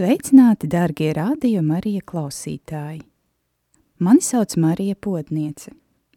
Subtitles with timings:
[0.00, 3.02] Sveicināti, dārgie radio Marija klausītāji!
[4.00, 5.74] Mani sauc Marija Podniece.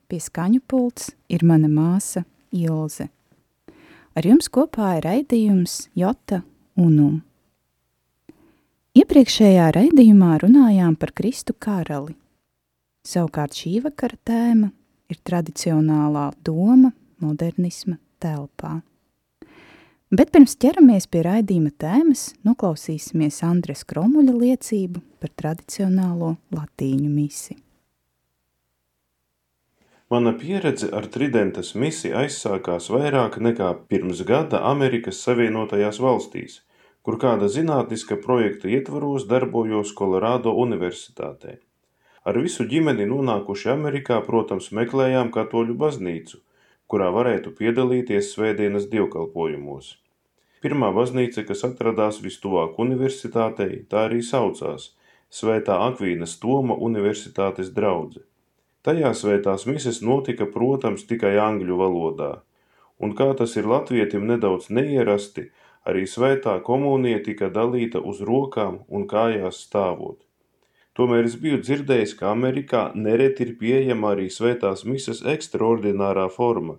[0.08, 2.24] Pie skaņu pults ir mana māsa
[2.56, 3.10] Ilze.
[4.16, 6.40] Ar jums kopā ir raidījums Jota
[6.80, 7.18] Unum.
[8.96, 12.16] Iepriekšējā raidījumā runājām par Kristu karali.
[13.04, 14.72] Savukārt šī vakara tēma
[15.12, 18.78] ir tradicionālā doma modernisma telpā.
[20.14, 27.56] Bet pirms ķeramies pie raidījuma tēmas, noklausīsimies Andres Kromuļa liecību par tradicionālo latīņu misi.
[30.14, 36.60] Mana pieredze ar Tridentas misi aizsākās vairāk nekā pirms gada Amerikas Savienotajās valstīs,
[37.02, 41.58] kur kāda zinātniska projekta ietvaros darbojos Kolorādo universitātē.
[42.22, 46.44] Ar visu ģimeni nonākuši Amerikā, protams, meklējām katoļu baznīcu,
[46.86, 50.03] kurā varētu piedalīties svētdienas dievkalpojumos.
[50.64, 54.90] Pirmā baznīca, kas atradās vistuvāk universitātei, tā arī saucās–
[55.34, 58.20] Svētā Akvīnas Toma universitātes draudze.
[58.86, 62.28] Tajā svētās mises notika, protams, tikai angļu valodā.
[63.02, 65.48] Un kā tas ir latvietim nedaudz neierasti,
[65.90, 70.20] arī svētā komunija tika dalīta uz rokām un kājās stāvot.
[70.94, 76.78] Tomēr es biju dzirdējis, ka Amerikā nereti ir pieejama arī svētās mises ekstraordinārā forma,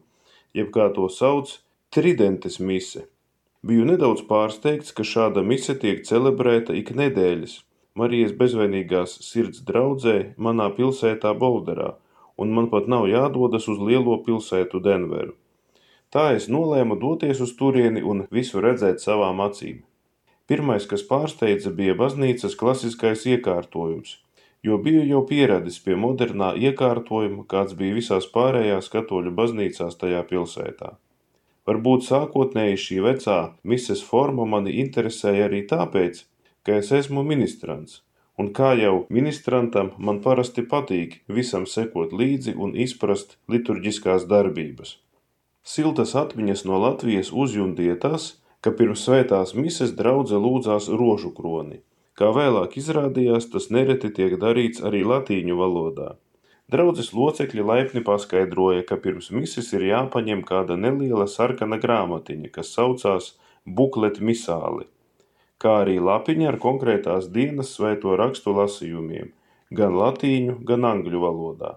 [0.55, 1.59] jeb kā to sauc,
[1.91, 3.09] tridentes mise–
[3.65, 7.63] Biju nedaudz pārsteigts, ka šāda mise tiek celebrēta ik nedēļas
[8.01, 10.17] Marijas bezvainīgās sirds draudzē
[10.47, 11.95] manā pilsētā Bolderā,
[12.37, 15.33] un man pat nav jādodas uz lielo pilsētu Denveru.
[16.13, 19.81] Tā es nolēmu doties uz turieni un visu redzēt savām acīm.
[20.51, 24.19] Pirmais, kas pārsteidza, bija baznīcas klasiskais iekārtojums,
[24.67, 30.97] jo biju jau pieradis pie modernā iekārtojuma, kāds bija visās pārējās katoļu baznīcās tajā pilsētā.
[31.69, 33.37] Varbūt sākotnēji šī vecā
[33.73, 36.19] mises forma mani interesēja arī tāpēc,
[36.65, 38.03] ka es esmu ministrants,
[38.37, 44.99] un kā jau ministrantam man parasti patīk visam sekot līdzi un izprast liturģiskās darbības.
[45.65, 48.27] Siltas atmiņas no Latvijas uzjundīja tas,
[48.61, 51.81] ka pirms svētās mises draudze lūdzās rožu kroni.
[52.15, 56.11] Kā vēlāk izrādījās, tas nereti tiek darīts arī latīņu valodā.
[56.73, 63.35] Draudzes locekļi laipni paskaidroja, ka pirms mises ir jāpaņem kāda neliela sarkana grāmatiņa, kas saucās
[63.81, 64.87] buklet misāli,
[65.61, 69.29] kā arī lapiņa ar konkrētās dienas svēto rakstu lasījumiem,
[69.81, 71.75] gan latīņu, gan angļu valodā.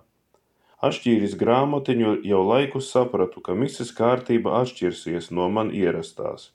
[0.88, 6.54] Atšķīris grāmatiņu jau laikus sapratu, ka mises kārtība atšķirsies no man ierastās.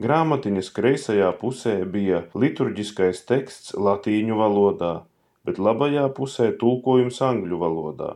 [0.00, 4.94] Grāmatiņas kreisajā pusē bija liturģiskais teksts latīņu valodā–
[5.46, 8.10] bet labajā pusē tulkojums angļu valodā.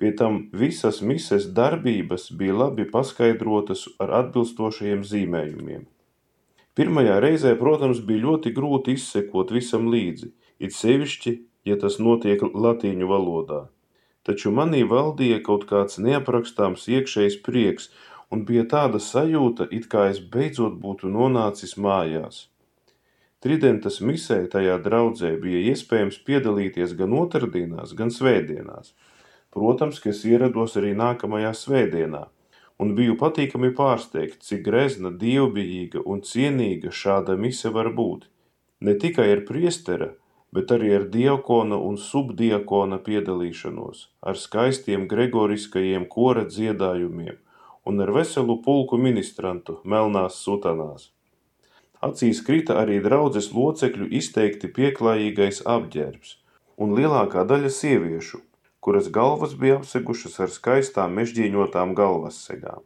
[0.00, 5.82] Pie tam visas mises darbības bija labi paskaidrotas ar atbilstošajiem zīmējumiem.
[6.78, 10.30] Pirmajā reizē, protams, bija ļoti grūti izsekot visam līdzi,
[10.64, 11.32] it sevišķi,
[11.68, 13.60] ja tas notiek latīņu valodā.
[14.24, 17.90] Taču manī valdīja kaut kāds neaprakstāms iekšējs prieks,
[18.32, 22.46] un bija tāda sajūta, it kā es beidzot būtu nonācis mājās.
[23.40, 28.92] Tridentas misē tajā draudzē bija iespējams piedalīties gan otrdienās, gan svētdienās.
[29.54, 32.26] Protams, ka es ierados arī nākamajā svētdienā,
[32.82, 38.26] un biju patīkami pārsteigts, cik grezna, dievbijīga un cienīga šāda mise var būt.
[38.84, 40.10] Ne tikai ar priestera,
[40.52, 47.38] bet arī ar diakona un subdiakona piedalīšanos, ar skaistiem gregoriskajiem kora dziedājumiem
[47.88, 51.08] un ar veselu pulku ministrantu melnās sutanās.
[52.00, 56.36] Acīs krita arī draudzes locekļu izteikti pieklājīgais apģērbs
[56.80, 58.40] un lielākā daļa sieviešu,
[58.80, 62.80] kuras galvas bija apsegušas ar skaistām mežģīņotām galvassegām.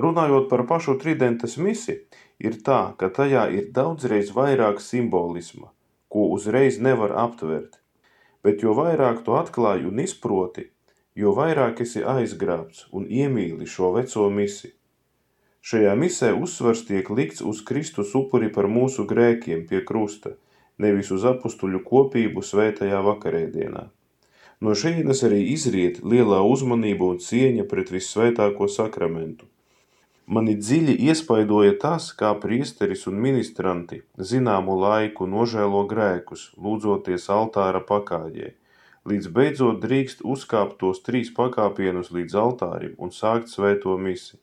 [0.00, 1.98] Runājot par pašu tridentes misi,
[2.40, 5.68] ir tā, ka tajā ir daudzreiz vairāk simbolisma,
[6.08, 7.76] ko uzreiz nevar aptvert,
[8.40, 10.70] bet jo vairāk to atklāji un izproti,
[11.14, 14.72] jo vairāk esi aizgrābts un iemīli šo veco misi.
[15.60, 20.32] Šajā misē uzsvars tiek likts uz Kristus upuri par mūsu grēkiem pie krusta,
[20.80, 23.82] nevis uz apustuļu kopību svētajā vakarēdienā.
[24.64, 29.48] No šejienes arī izriet lielā uzmanība un cieņa pret vissvētāko sakramentu.
[30.30, 34.02] Mani dziļi iespaidoja tas, kā priesteris un ministranti
[34.32, 38.52] zināmu laiku nožēlo grēkus, lūdzoties altāra pakāģē,
[39.10, 44.38] līdz beidzot drīkst uzkāpt tos trīs pakāpienus līdz altārim un sākt svēto misi.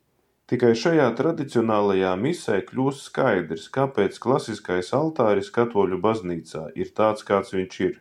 [0.48, 7.80] Tikai šajā tradicionālajā misē kļūst skaidrs, kāpēc klasiskais altāris katoļu baznīcā ir tāds, kāds viņš
[7.84, 7.98] ir.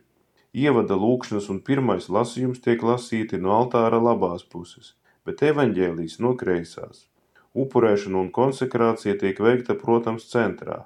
[0.54, 4.92] Ievada lūkšanas un pirmais lasījums tiek lasīti no altāra labās puses,
[5.26, 7.08] bet evaņģēlijas no kreisās.
[7.64, 10.84] Upurēšana un konsekrācija tiek veikta, protams, centrā.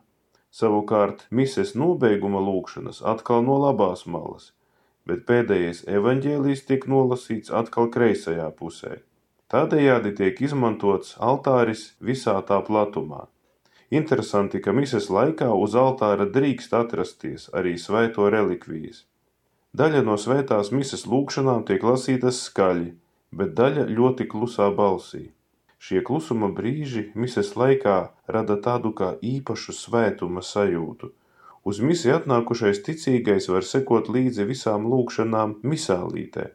[0.49, 4.55] Savukārt mises nobeiguma lūkšanas atkal no labās malas,
[5.05, 9.03] bet pēdējais evaņģēlijs tiek nolasīts atkal kreisajā pusē.
[9.51, 13.25] Tādējādi tiek izmantots altāris visā tā platumā.
[13.91, 19.01] Interesanti, ka mises laikā uz altāra drīkst atrasties arī svēto relikvijas.
[19.75, 22.93] Daļa no svētās mises lūkšanām tiek lasītas skaļi,
[23.35, 25.25] bet daļa ļoti klusā balsī.
[25.83, 27.97] Šie klusuma brīži mises laikā
[28.31, 31.11] rada tādu kā īpašu svētuma sajūtu.
[31.67, 36.53] Uz misi atnākušais ticīgais var sekot līdzi visām lūkšanām misālītē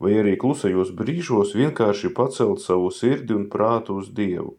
[0.00, 4.54] vai arī klusajos brīžos vienkārši pacelt savu sirdi un prātu uz Dievu.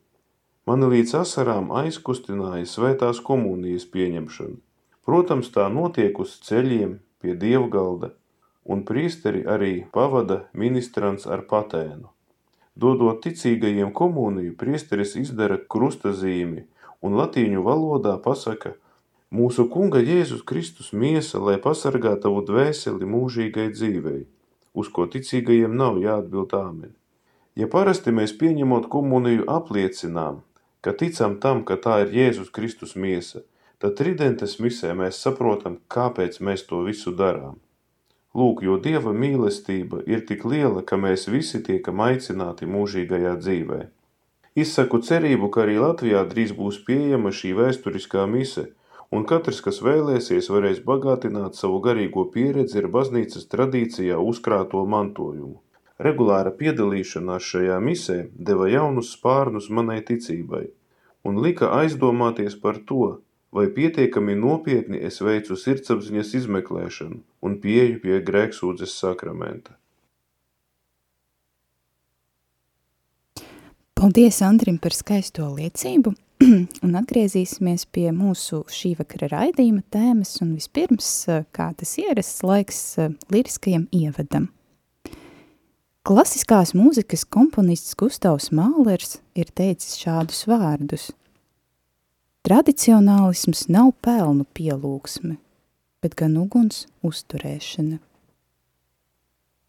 [0.65, 4.57] Mani līdz asarām aizkustināja svētās komunijas pieņemšana.
[5.05, 8.15] Protams, tā notiek uz ceļiem pie dievgalda,
[8.65, 12.09] un priesteri arī pavada ministrants ar patēnu.
[12.75, 16.65] Dodot ticīgajiem komuniju, priesteris izdara krustazīmi
[17.05, 18.73] un latīņu valodā pasaka
[19.35, 24.21] Mūsu kunga Jēzus Kristus miesa, lai pasargā tavu dvēseli mūžīgai dzīvei
[24.75, 26.93] uz ko ticīgajiem nav jāatbild āmen.
[27.55, 30.41] Ja parasti mēs pieņemot komuniju apliecinām,
[30.83, 33.41] ka ticam tam, ka tā ir Jēzus Kristus miesa,
[33.79, 37.57] tad tridentes misē mēs saprotam, kāpēc mēs to visu darām.
[38.35, 43.83] Lūk, jo Dieva mīlestība ir tik liela, ka mēs visi tiekam aicināti mūžīgajā dzīvē.
[44.59, 48.69] Izsaku cerību, ka arī Latvijā drīz būs pieejama šī vēsturiskā mise–
[49.11, 55.59] un katrs, kas vēlēsies, varēs bagātināt savu garīgo pieredzi ar baznīcas tradīcijā uzkrāto mantojumu.
[56.05, 60.65] Regulāra piedalīšanās šajā misē deva jaunus spārnus manai ticībai
[61.25, 63.21] un lika aizdomāties par to,
[63.55, 69.77] vai pietiekami nopietni es veicu sirdsapziņas izmeklēšanu un pieeju pie grēksūdzes sakramenta.
[73.95, 76.11] Paldies Andrim par skaisto liecību.
[76.85, 82.79] un atgriezīsimies pie mūsu šī vakara raidījuma tēmas un vispirms, eh, kā tas ierasts laiks
[82.99, 84.49] eh, liriskajam ievadam.
[86.05, 91.07] Klasiskās mūzikas komponists Gustavs Mālers ir teicis šādus vārdus.
[92.45, 95.37] Tradicionālisms nav pelnu pielūgsme,
[96.03, 97.97] bet gan uguns uzturēšana.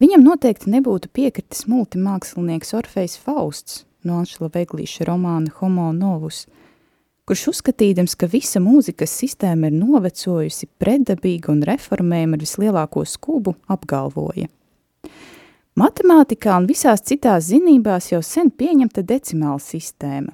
[0.03, 6.43] Viņam noteikti nebūtu piekritis multimākslinieks Orfejs Fausts no Anšla Veglīša romāna Homo novus–
[7.27, 14.47] kurš uzskatīdams, ka visa mūzikas sistēma ir novecojusi, predabīga un reformējama ar vislielāko skubu, apgalvoja.
[15.77, 20.31] Matemātikā un visās citās zinībās jau sen pieņemta decimāla sistēma.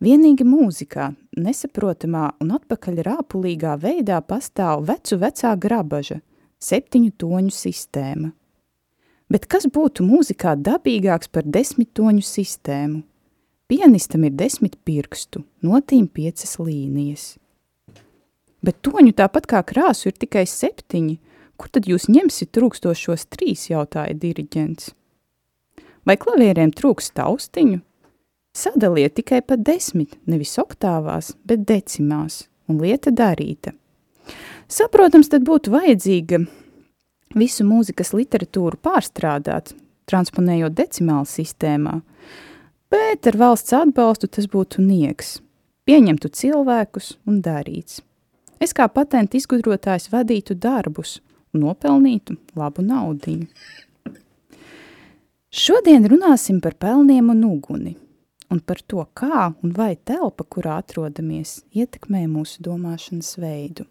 [0.00, 1.10] Vienīgi mūzikā,
[1.40, 6.20] nesaprotamā un atpakaļ rāpulīgā veidā pastāv vecu vecā grabaža,
[6.62, 8.30] septiņu toņu sistēma.
[9.32, 13.02] Bet kas būtu mūzikā dabīgāks par desmit toņu sistēmu–
[13.66, 17.32] Pianistam ir desmit pirkstu, notīm piecas līnijas.
[18.62, 21.16] Bet toņu tāpat kā krāsu ir tikai septiņi.
[21.56, 24.90] Kur tad jūs ņemsiet trūkstošos trīs, jautāja diriģents.
[26.06, 27.80] Vai klavieriem trūks taustiņu?
[28.52, 33.72] Sadaliet tikai pa desmit, nevis oktāvās, bet decimās, un lieta darīta.
[34.68, 36.44] Saprotams, tad būtu vajadzīga
[37.40, 39.72] visu mūzikas literatūru pārstrādāt,
[40.06, 42.02] transponējot decimālu sistēmā–
[42.90, 45.40] bet ar valsts atbalstu tas būtu nieks.
[45.86, 48.00] Pieņemtu cilvēkus un darīts.
[48.62, 51.20] Es kā patentu izgudrotājs vadītu darbus
[51.54, 53.46] un nopelnītu labu naudiņu.
[55.56, 57.94] Šodien runāsim par pelniem un uguni,
[58.52, 63.86] un par to, kā un vai telpa, kurā atrodamies, ietekmē mūsu domāšanas veidu.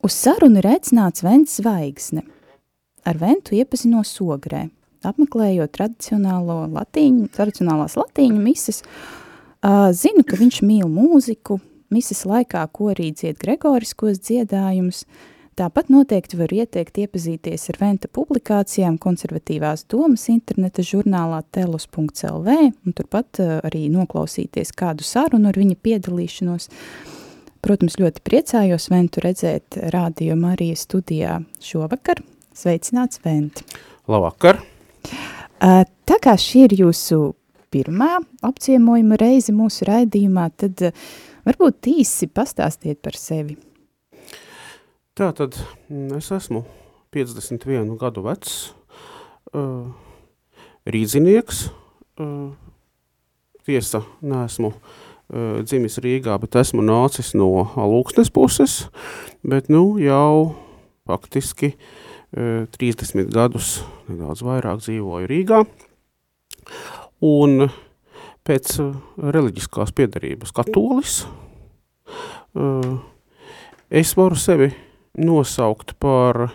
[0.00, 2.24] Uz sarunu ir aicināts Vents Zvaigzne.
[3.04, 4.68] Ar Ventu iepazinos ogrē–
[5.06, 12.92] apmeklējot tradicionālo latīņu, tradicionālās latīņu mises, uh, zinu, ka viņš mīl mūziku, mises laikā, ko
[12.94, 15.04] arī dzied gregoriskos dziedājumus,
[15.60, 23.42] Tāpat noteikti var ieteikt iepazīties ar Venta publikācijām konservatīvās domas interneta žurnālā telos.lv un turpat
[23.42, 26.70] uh, arī noklausīties kādu sarunu ar viņa piedalīšanos.
[27.60, 32.24] Protams, ļoti priecājos Ventu redzēt Rādio Marijas studijā šovakar.
[32.56, 33.66] Sveicināts, Vent!
[34.08, 34.62] Labvakar!
[35.60, 37.34] Tā kā šī ir jūsu
[37.70, 38.14] pirmā
[38.46, 40.86] apciemojuma reize mūsu raidījumā, tad
[41.44, 43.58] varbūt īsi pastāstiet par sevi.
[45.12, 45.58] Tā tad
[45.90, 46.64] mm, es esmu
[47.12, 48.70] 51 gadu vecs,
[49.52, 49.90] uh,
[50.88, 51.66] rīzinieks,
[53.64, 54.72] tiesa neesmu
[55.30, 58.80] dzimis Rīgā, bet esmu nācis no Lūksnes puses,
[59.46, 60.56] bet nu jau
[61.08, 65.64] faktiski uh, 30 gadus, nedaudz vairāk dzīvoju Rīgā,
[67.26, 67.66] un
[68.46, 68.76] pēc
[69.18, 71.16] reliģiskās piedarības katolis,
[73.90, 74.70] es varu sevi
[75.18, 76.48] nosaukt par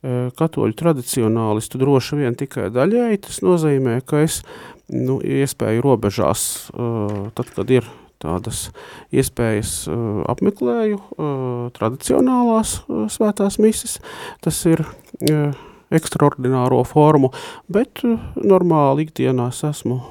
[0.00, 3.20] katoļu tradicionālistu droši vien tikai daļēji.
[3.26, 4.40] Tas nozīmē, ka es
[4.88, 7.88] nu, iespēju robežās, tad, kad ir
[8.20, 8.68] tādas
[9.14, 13.98] iespējas uh, apmeklēju uh, tradicionālās uh, svētās mises.
[14.44, 15.56] Tas ir uh,
[15.90, 17.32] ekstraordināro formu,
[17.72, 20.06] bet uh, normāli ikdienās esmu uh,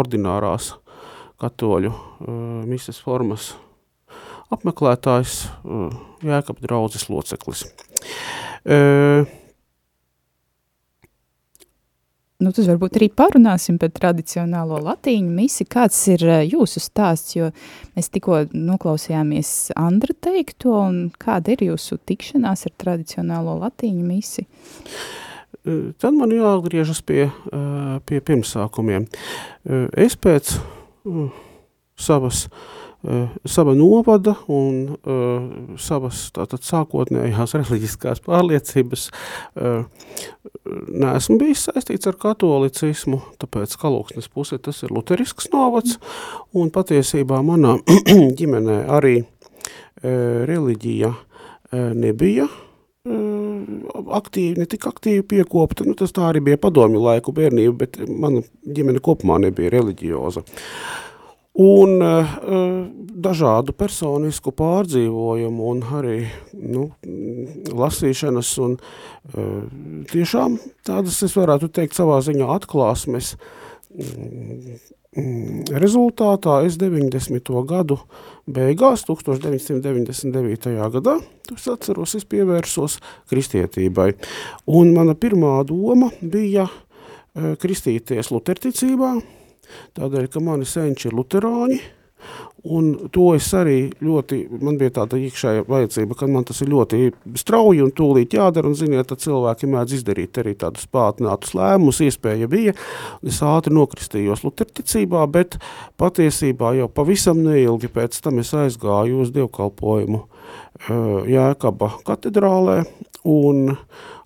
[0.00, 0.72] ordinārās
[1.42, 2.34] katoļu uh,
[2.68, 3.52] mises formas
[4.54, 5.88] apmeklētājs, uh,
[6.24, 7.66] Jēkab draudzes loceklis.
[8.64, 9.26] Uh,
[12.42, 15.66] Nu, tas varbūt arī parunāsim par tradicionālo latīņu misi.
[15.70, 17.52] Kāds ir jūsu stāsts, jo
[17.94, 24.46] mēs tikko noklausījāmies Andra teikto, un kāda ir jūsu tikšanās ar tradicionālo latīņu misi?
[25.64, 27.28] Tad man jāatgriežas pie,
[28.04, 29.06] pie pirmsākumiem.
[29.94, 30.56] Es pēc
[31.94, 32.74] savas uh, uh,
[33.44, 39.08] sava novada un uh, savas tātad sākotnējās reliģiskās pārliecības
[39.60, 39.84] uh,
[40.88, 45.98] neesmu bijis saistīts ar katolicismu, tāpēc kalūksnes puse tas ir luterisks novads,
[46.56, 47.76] un patiesībā manā
[48.38, 52.48] ģimenē arī uh, reliģija uh, nebija
[53.04, 58.40] aktīvi, ne tik aktīvi piekopta, nu tas tā arī bija padomju laiku bērnība, bet mana
[58.64, 60.40] ģimene kopumā nebija reliģioza.
[60.40, 61.03] Uh,
[61.54, 62.32] Un uh,
[63.14, 66.16] dažādu personisku pārdzīvojumu un arī
[66.58, 66.88] nu,
[67.70, 69.60] lasīšanas un uh,
[70.10, 70.56] tiešām
[70.86, 73.36] tādas, es varētu teikt, savā ziņā atklāsmes
[73.94, 74.80] mm,
[75.78, 77.52] rezultātā es 90.
[77.70, 78.00] gadu
[78.50, 80.74] beigās, 1999.
[80.96, 81.20] gadā,
[81.54, 82.98] es atceros, es pievērsos
[83.30, 84.10] kristietībai.
[84.74, 86.66] Un mana pirmā doma bija
[87.34, 89.14] kristīties luterticībā,
[89.98, 91.78] tādēļ, ka mani senči ir luterāņi,
[92.64, 97.10] un to es arī ļoti, man bija tāda iekšēja vajadzība, ka man tas ir ļoti
[97.40, 102.48] strauji un tūlīt jādara, un ziniet, tad cilvēki mēdz izdarīt arī tādus pātinātus lēmumus, iespēja
[102.50, 102.72] bija,
[103.26, 105.58] es ātri nokristījos luterticībā, bet
[106.00, 110.24] patiesībā jau pavisam neilgi pēc tam es aizgāju uz dievkalpojumu
[111.30, 112.82] Jēkaba katedrālē,
[113.24, 113.76] un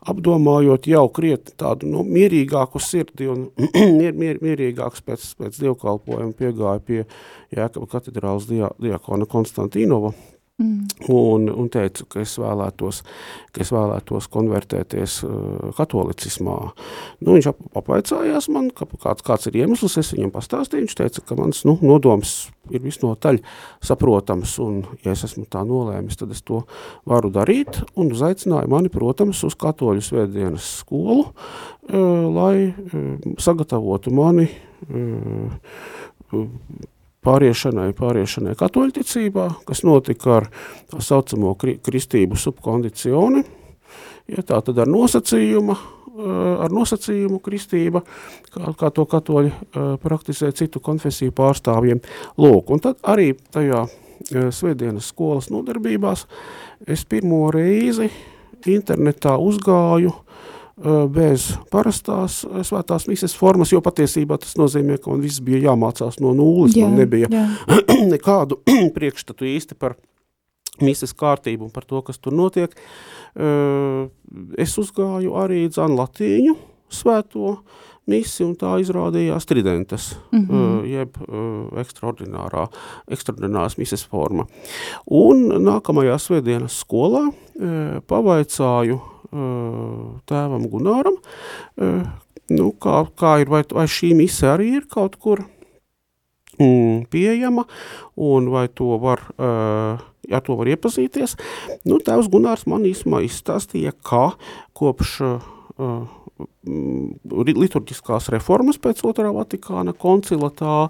[0.08, 3.48] apdomājot jau krietni tādu nu, mierīgāku sirdi un
[3.98, 7.04] mier, mier, mierīgāks pēc, pēc dievkalpojuma piegāja pie
[7.54, 10.14] Jēkaba katedrāls dia, diakona Konstantīnova
[10.58, 10.86] Mm.
[11.14, 13.04] Un, un teicu, ka es vēlētos,
[13.54, 16.56] ka es vēlētos konvertēties uh, katolicismā.
[17.22, 21.22] Nu, viņš ap, apvaicājās man, ka, kāds, kāds ir iemesls, es viņam pastāstīju, viņš teica,
[21.28, 22.34] ka mans nu, nodoms
[22.74, 23.38] ir visnotaļ
[23.86, 26.64] saprotams, un ja es esmu tā nolēmis, tad es to
[27.06, 34.50] varu darīt, un uzaicināja mani, protams, uz katoļu svētdienas skolu, uh, lai uh, sagatavotu mani
[34.90, 36.48] uh,
[37.28, 40.48] pāriešanai, pāriešanai katoļticībā, kas notika ar
[40.88, 43.44] tā saucamo kri, kristību subkondicioni,
[44.32, 48.02] ja tā tad ar nosacījumu, eh, ar nosacījumu kristība,
[48.52, 52.02] kā, kā to katoļi eh, praktizē citu konfesiju pārstāvjiem.
[52.40, 56.26] Lūk, un tad arī tajā eh, svētdienas skolas nodarbībās
[56.86, 58.10] es pirmo reizi
[58.68, 60.24] internetā uzgāju uh,
[61.14, 66.34] bez parastās svētās mises formas, jo patiesībā tas nozīmē, ka man viss bija jāmācās no
[66.36, 67.46] nulles, jā, man nebija jā.
[68.14, 68.60] nekādu
[68.96, 69.96] priekšstatu īsti par
[70.84, 72.74] mises kārtību un par to, kas tur notiek.
[74.58, 76.54] Es uzgāju arī dzan latīņu
[76.88, 77.58] svēto
[78.08, 80.84] misi, un tā izrādījās tridentes, mm -hmm.
[80.88, 81.18] jeb
[81.82, 82.68] ekstraordinārā,
[83.10, 84.46] ekstraordinārās mises forma.
[85.06, 87.28] Un nākamajā svētdienas skolā
[88.06, 89.00] pavaicāju
[90.26, 91.16] tēvam Gunāram,
[92.50, 95.42] nu, kā, kā ir, vai, vai šī mise arī ir kaut kur
[96.58, 97.66] mm, pieejama,
[98.16, 99.24] un vai to var,
[100.28, 101.36] ja to var iepazīties.
[101.84, 104.32] Nu, tēvs Gunārs man īsumā izstāstīja, ka
[104.78, 105.18] kopš
[107.58, 110.88] liturģiskās reformas pēc otrā Vatikāna koncila, tā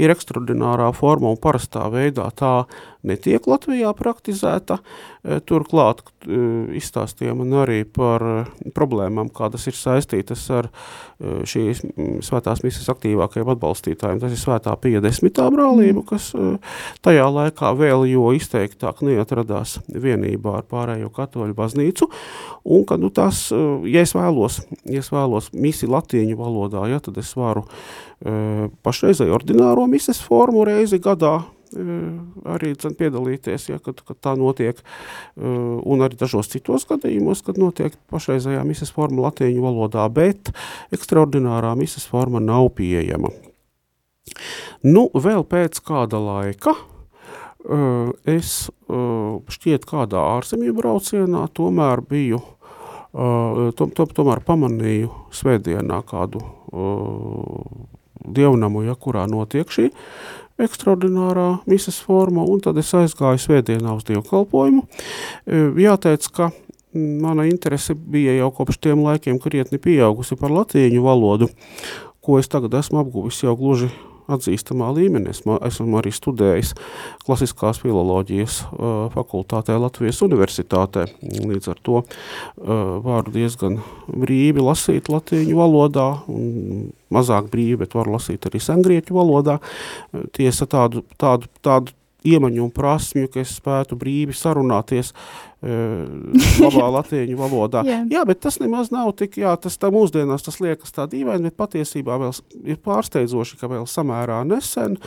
[0.00, 2.54] ir ekstraordinārā forma un parastā veidā tā
[3.06, 4.78] netiek Latvijā praktizēta.
[5.22, 6.38] E, turklāt e,
[6.78, 8.36] izstāstījām arī par e,
[8.74, 10.70] problēmām, kādas ir saistītas ar
[11.18, 11.80] šīs
[12.22, 14.20] svētās misijas aktīvākajiem atbalstītājiem.
[14.22, 16.28] Tas ir svētā pie desmitā brālība, kas
[17.02, 22.06] tajā laikā vēl jo izteiktāk neatradās vienībā ar pārējo katoļu baznīcu.
[22.62, 23.48] Un, ka, nu, tās,
[23.90, 25.17] ja es vēlos, ja es vēlos
[25.52, 27.66] misi latīņu valodā, ja, tad es varu
[28.86, 31.40] pašreizēju ordināro mises formu reizi gadā
[32.48, 34.80] arī dzen, piedalīties, ja, kad, kad tā notiek,
[35.36, 40.52] un arī dažos citos gadījumos, kad notiek pašreizējā mises forma latīņu valodā, bet
[40.94, 43.32] ekstraordinārā mises forma nav pieejama.
[44.84, 46.76] Nu, vēl pēc kāda laika
[48.28, 48.68] es
[49.52, 52.40] šķiet kādā ārzemju braucienā tomēr biju,
[53.12, 56.42] to, to, tomēr pamanīju svētdienā kādu
[58.28, 59.88] dievnamu, ja, kurā notiek šī
[60.58, 64.82] ekstraordinārā misas forma, un tad es aizgāju svētdienā uz dievkalpojumu.
[65.78, 66.50] Jāteic, ka
[66.94, 71.50] mana interese bija jau kopš tiem laikiem krietni pieaugusi par latīņu valodu,
[72.24, 73.92] ko es tagad esmu apguvis jau gluži
[74.28, 75.32] atzīstamā līmenī.
[75.32, 76.74] Es esmu arī studējis
[77.24, 81.06] klasiskās filoloģijas uh, fakultātē Latvijas universitātē.
[81.22, 86.08] Līdz ar to uh, varu diezgan brīvi lasīt latīņu valodā,
[87.14, 89.58] mazāk brīvi, bet varu lasīt arī sangrieķu valodā.
[90.36, 91.94] Tiesa tādu, tādu, tādu
[92.28, 95.12] iemaņu un prasmju, ka es spētu brīvi sarunāties
[95.62, 97.82] labā latviešu valodā.
[97.88, 97.98] jā.
[98.12, 101.58] jā, bet tas nemaz nav tik, jā, tas tā mūsdienās tas liekas tā dīvaini, bet
[101.58, 104.98] patiesībā vēl ir pārsteidzoši, ka vēl samērā nesen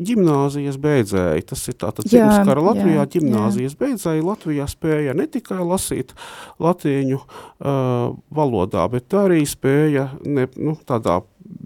[0.00, 3.80] ģimnāzijas beidzēji, tas ir tātad Cimuskara Latvijā, jā, ģimnāzijas jā.
[3.84, 6.16] beidzēji Latvijā spēja ne tikai lasīt
[6.62, 11.20] latīņu uh, valodā, bet arī spēja ne, nu, tādā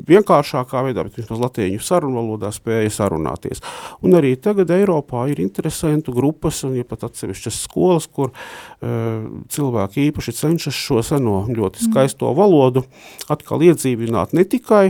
[0.08, 3.62] vienkāršākā veidā, bet vismaz latīņu sarunu valodā spēja sarunāties.
[4.04, 10.08] Un arī tagad Eiropā ir interesantu grupas un ir pat atsevišķas skolas, kur uh, cilvēki
[10.08, 11.88] īpaši cenšas šo seno ļoti mm.
[11.88, 12.84] skaisto valodu
[13.30, 14.88] atkal iedzīvināt ne tikai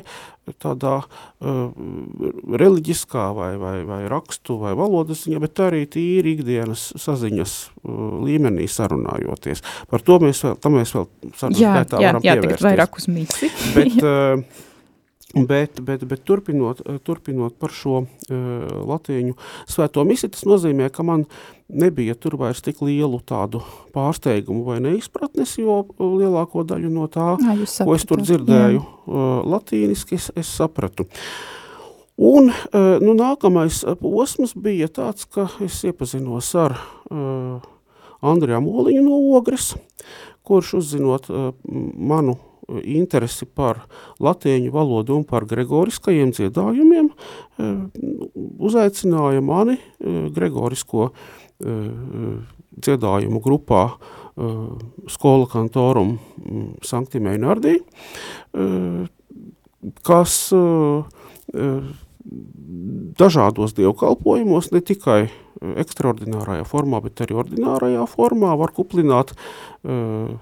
[0.62, 1.72] tādā uh,
[2.62, 8.68] reliģiskā vai, vai, vai rakstu vai valodas ziņā, bet arī tīri ikdienas saziņas uh, līmenī
[8.70, 9.60] sarunājoties.
[9.90, 13.52] Par to mēs vēl, tam mēs vēl sarunas jā, jā, jā, tagad vairāk uz misi.
[13.76, 14.40] bet, uh,
[15.36, 18.36] Bet, bet, bet turpinot, turpinot par šo uh,
[18.88, 19.34] latīņu
[19.68, 21.26] svēto misiju, tas nozīmē, ka man
[21.68, 23.60] nebija tur vairs tik lielu tādu
[23.92, 30.16] pārsteigumu vai neizpratnes, jo lielāko daļu no tā, jā, ko es tur dzirdēju uh, latīniski,
[30.16, 31.04] es, es sapratu.
[32.16, 36.80] Un uh, nu, nākamais posms bija tāds, ka es iepazinos ar
[37.12, 37.60] uh,
[38.24, 39.74] Andriju Moliņu no Ogres,
[40.48, 42.40] kurš uzzinot uh, manu
[42.84, 43.84] interesi par
[44.22, 47.70] latīņu valodu un par gregoriskajiem dziedājumiem, e,
[48.68, 51.78] uzaicināja mani e, gregorisko e,
[52.78, 53.90] dziedājumu grupā
[55.10, 56.12] Skola kantorum
[56.86, 57.72] Sankti Meinardī,
[60.06, 60.36] kas
[63.18, 65.20] dažādos dievkalpojumos, ne tikai
[65.58, 70.36] ekstraordinārajā formā, bet arī ordinārajā formā var kuplināt uh,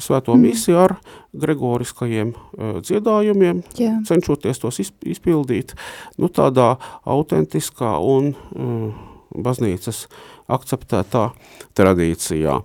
[0.00, 0.46] svēto mm.
[0.46, 0.96] misiju ar
[1.36, 3.98] gregoriskajiem uh, dziedājumiem, Jā.
[4.08, 5.74] cenšoties tos izpildīt
[6.16, 10.06] nu, tādā autentiskā un uh, baznīcas
[10.52, 11.28] akceptētā
[11.76, 12.58] tradīcijā.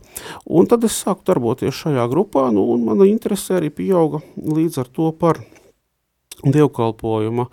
[0.47, 4.91] Un tad es sāku darboties šajā grupā, nu, un mana interese arī pieauga līdz ar
[4.91, 5.41] to par
[6.45, 7.47] dievkalpojuma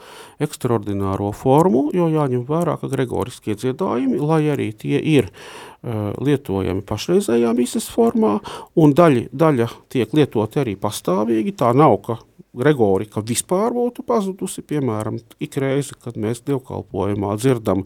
[0.44, 7.54] ekstraordināro formu, jo jāņem vērā, ka gregoriskie dziedājumi, lai arī tie ir uh, lietojami pašreizējā
[7.56, 8.36] mises formā,
[8.76, 12.20] un daļa, daļa tiek lietoti arī pastāvīgi, tā nav, ka
[12.54, 17.82] Gregorika vispār būtu pazudusi, piemēram, ik reizi, kad mēs dievkalpojumā dzirdam,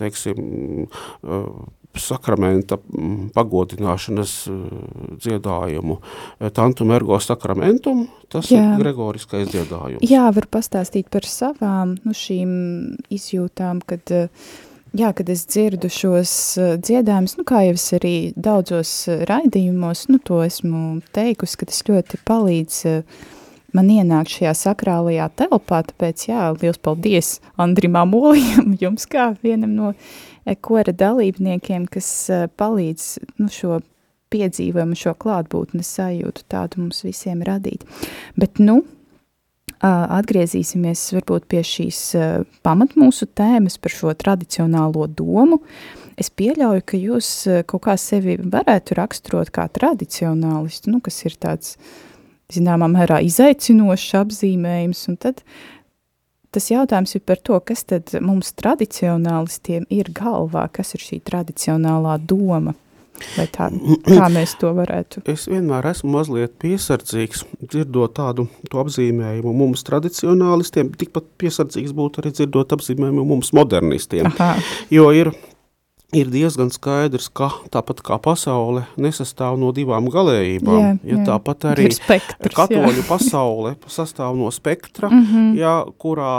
[0.00, 0.90] teiksim,
[1.22, 1.46] uh,
[2.00, 4.58] sakramenta mm, pagodināšanas eh,
[5.20, 8.62] dziedājumu eh, Tantum ergo sakramentum, tas Jā.
[8.62, 10.04] ir gregoriskais dziedājums.
[10.08, 12.54] Jā, var pastāstīt par savām nu, šīm
[13.12, 14.32] izjūtām, kad, eh,
[14.96, 16.32] jā, kad es dzirdu šos
[16.80, 18.96] dziedājumus, nu, kā jau es arī daudzos
[19.28, 22.82] raidījumos, nu, to esmu teikusi, ka tas ļoti palīdz
[23.72, 29.94] man ienākt šajā sakrālajā telpā, tāpēc jā, liels paldies Andrim Amolijam, jums kā vienam no
[29.94, 30.20] uh,
[30.60, 33.08] kora dalībniekiem, kas e, palīdz
[33.42, 33.80] nu, šo
[34.32, 37.84] piedzīvojumu, šo klātbūtnes sajūtu tādu mums visiem radīt.
[38.38, 38.80] Bet, nu,
[39.82, 42.00] atgriezīsimies varbūt pie šīs
[42.62, 45.58] pamat mūsu tēmas par šo tradicionālo domu.
[46.20, 47.28] Es pieļauju, ka jūs
[47.66, 51.76] kaut kā sevi varētu raksturot kā tradicionālistu, nu, kas ir tāds
[52.52, 55.42] zināmā mērā izaicinošs apzīmējums, un tad
[56.52, 62.18] tas jautājums ir par to, kas tad mums tradicionālistiem ir galvā, kas ir šī tradicionālā
[62.28, 62.76] doma.
[63.36, 63.68] Vai tā,
[64.06, 65.22] kā mēs to varētu?
[65.30, 68.48] Es vienmēr esmu mazliet piesardzīgs, dzirdot tādu
[68.82, 74.32] apzīmējumu mums tradicionālistiem, tikpat piesardzīgs būtu arī dzirdot apzīmējumu mums modernistiem.
[74.32, 74.56] Aha.
[74.90, 75.30] Jo ir
[76.12, 81.24] ir diezgan skaidrs, ka tāpat kā pasaule nesastāv no divām galējībām, jā, ja jā.
[81.28, 83.06] tāpat arī spektrs, katoļu jā.
[83.08, 85.52] pasaule sastāv no spektra, mm -hmm.
[85.58, 86.34] ja, kurā,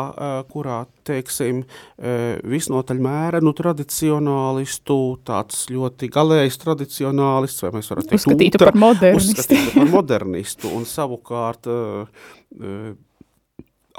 [0.50, 1.64] kurā teiksim,
[2.48, 9.42] visnotaļ mērenu tradicionālistu, tāds ļoti galējs tradicionālists, vai mēs varētu teikt, uzskatītu par modernistu.
[9.42, 11.68] Uzskatītu par modernistu, un savukārt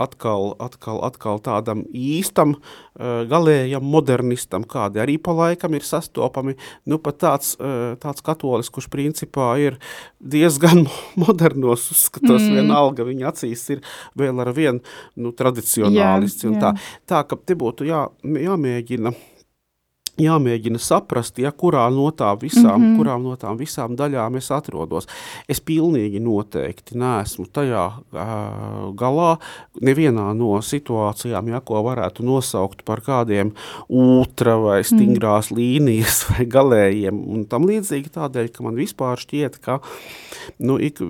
[0.00, 6.56] atkal, atkal, atkal tādam īstam, uh, galējam modernistam, kādi arī pa laikam ir sastopami,
[6.90, 9.78] nu pat tāds, uh, tāds katolis, kurš principā ir
[10.18, 10.86] diezgan
[11.22, 12.58] modernos uzskatos, mm.
[12.60, 13.84] vienalga viņa acīs ir
[14.18, 14.82] vēl ar vien
[15.16, 16.48] nu, tradicionālists.
[16.48, 16.60] Jā, jā.
[16.64, 16.74] Tā,
[17.06, 19.14] tā, ka te būtu jā, jāmēģina
[20.20, 22.98] jāmēģina saprast, ja, kurā no, tā visām, mm -hmm.
[22.98, 25.08] kurā no tām visām daļām es atrodos.
[25.48, 29.38] Es pilnīgi noteikti neesmu tajā uh, galā,
[29.80, 33.52] nevienā no situācijām, ja, ko varētu nosaukt par kādiem
[33.88, 34.86] ultra vai mhm.
[34.86, 35.56] stingrās mm.
[35.56, 39.80] līnijas vai galējiem un tam līdzīgi tādēļ, ka man vispār šķiet, ka
[40.58, 41.00] nu, ik,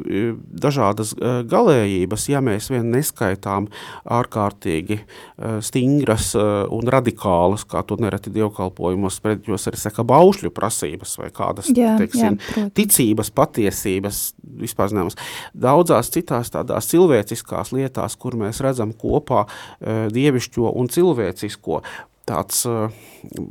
[0.49, 1.15] dažādas
[1.51, 3.69] galējības, ja mēs vien neskaitām
[4.05, 10.53] ārkārtīgi uh, stingras uh, un radikālas, kā to nereti dievkalpoju tulkojumos sprediķos arī saka baušļu
[10.55, 14.23] prasības vai kādas, jā, teiksim, jā, ticības, patiesības,
[14.63, 15.19] vispār zināmas.
[15.55, 21.83] Daudzās citās tādās cilvēciskās lietās, kur mēs redzam kopā uh, dievišķo un cilvēcisko,
[22.25, 22.89] tāds uh,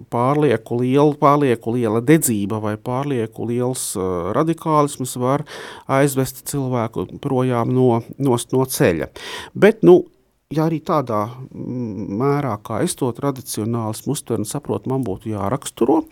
[0.10, 5.45] pārlieku, liela, pārlieku liela dedzība vai pārlieku liels uh, radikālisms var
[5.88, 9.12] aizvest cilvēku projām no, no, no ceļa.
[9.53, 10.01] Bet, nu,
[10.53, 16.03] ja arī tādā mērā, kā es to tradicionālismu uztveru un saprotu, man būtu jāraksturo,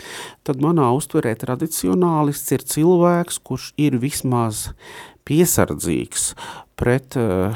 [0.47, 4.69] tad manā uztverē tradicionālists ir cilvēks, kurš ir vismaz
[5.27, 6.31] piesardzīgs
[6.79, 7.53] pret uh,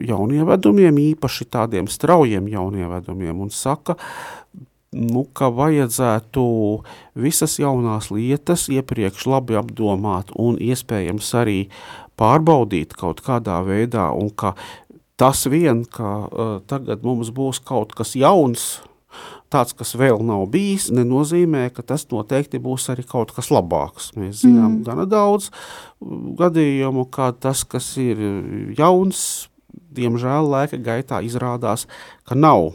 [0.00, 3.98] jaunievedumiem, īpaši tādiem straujiem jaunievedumiem, un saka,
[4.94, 6.44] nu, ka vajadzētu
[7.18, 11.58] visas jaunās lietas iepriekš labi apdomāt un iespējams arī
[12.18, 14.54] pārbaudīt kaut kādā veidā, un ka
[15.20, 18.82] Tas vien, ka uh, tagad mums būs kaut kas jauns,
[19.52, 24.10] tāds, kas vēl nav bijis, nenozīmē, ka tas noteikti būs arī kaut kas labāks.
[24.18, 24.84] Mēs zinām mm.
[24.88, 25.50] gana daudz
[26.40, 28.20] gadījumu, kā tas, kas ir
[28.78, 29.46] jauns,
[29.94, 31.86] diemžēl laika gaitā izrādās,
[32.26, 32.72] ka nav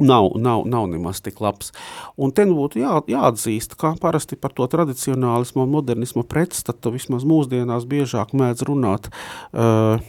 [0.00, 1.72] nav, nav, nav nemaz tik labs.
[2.20, 7.86] Un te būtu jā, jāatzīst, kā parasti par to tradicionālismu un modernismu pretstatu vismaz mūsdienās
[7.90, 10.00] biežāk mēdz runāt uh,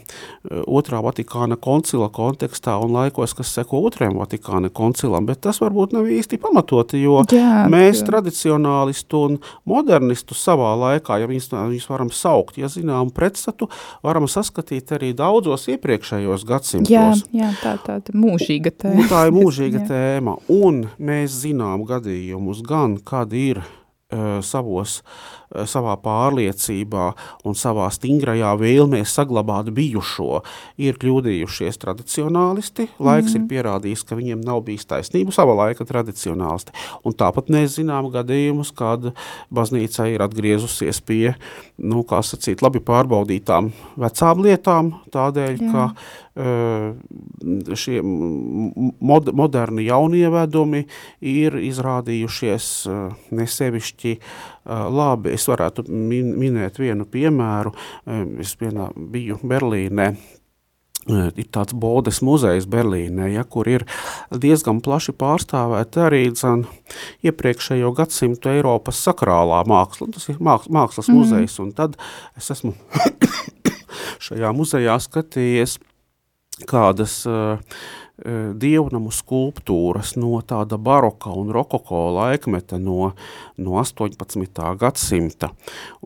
[0.66, 6.10] otrā Vatikāna koncila kontekstā un laikos, kas seko otrajam Vatikāna koncilam, bet tas varbūt nav
[6.12, 8.08] īsti pamatoti, jo jā, mēs jā.
[8.10, 13.70] tradicionālistu un modernistu savā laikā, ja viņus, viņus varam saukt, ja zinām pretstatu,
[14.06, 16.92] varam saskatīt arī daudzos iepriekšējos gadsimtos.
[16.92, 18.98] Jā, jā tā tāda mūžīga tēma.
[19.02, 25.41] Nu, tā ir mūžīga tēma, un mēs zinām gadījumus gan, kad ir uh, savos uh,
[25.70, 27.08] savā pārliecībā
[27.48, 30.42] un savā stingrajā vēlmē saglabāt bijušo,
[30.82, 32.88] ir kļūdījušies tradicionālisti.
[33.00, 33.36] Laiks mm.
[33.36, 33.50] ir mhm.
[33.52, 36.76] pierādījis, ka viņiem nav bijis taisnība savā laika tradicionālisti.
[37.08, 39.12] Un tāpat mēs zinām gadījumus, kad
[39.54, 41.36] baznīca ir atgriezusies pie,
[41.82, 45.72] nu, kā sacīt, labi pārbaudītām vecām lietām, tādēļ, Jā.
[45.72, 50.86] ka uh, šie mod, moderni jaunievedumi
[51.34, 53.02] ir izrādījušies uh,
[53.36, 55.36] nesevišķi uh, labi.
[55.36, 57.74] Es varētu min, minēt vienu piemēru.
[58.42, 60.12] Es vienā biju Berlīnē.
[61.10, 63.88] Ir tāds Bodes muzejs Berlīnē, ja, kur ir
[64.30, 66.68] diezgan plaši pārstāvēta arī zan,
[67.26, 70.12] iepriekšējo gadsimtu Eiropas sakrālā māksla.
[70.14, 71.18] Tas ir mākslas, mākslas mm.
[71.18, 71.98] muzejs, un tad
[72.38, 72.76] es esmu
[74.28, 75.80] šajā muzejā skatījies
[76.70, 78.11] kādas uh, Eh,
[78.62, 83.12] dievnamu skulptūras no tāda baroka un rokoko laikmeta no,
[83.58, 84.68] no 18.
[84.80, 85.52] gadsimta.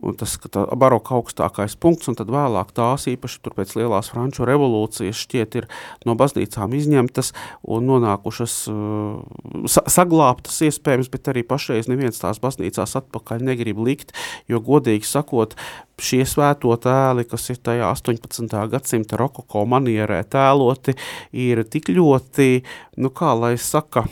[0.02, 4.46] Un tas tā baroka augstākais punkts, un tad vēlāk tās īpaši tur pēc lielās franču
[4.48, 5.68] revolūcijas šķiet ir
[6.08, 12.96] no baznīcām izņemtas un nonākušas uh, sa saglābtas iespējams, bet arī pašreiz neviens tās baznīcās
[13.00, 14.14] atpakaļ negrib likt,
[14.50, 15.56] jo godīgi sakot,
[16.02, 18.52] šie svēto tēli, kas ir tajā 18.
[18.72, 20.96] gadsimta rokoko manierē tēloti,
[21.32, 22.05] ir tik ļoti
[22.96, 24.06] nu kā lai saka,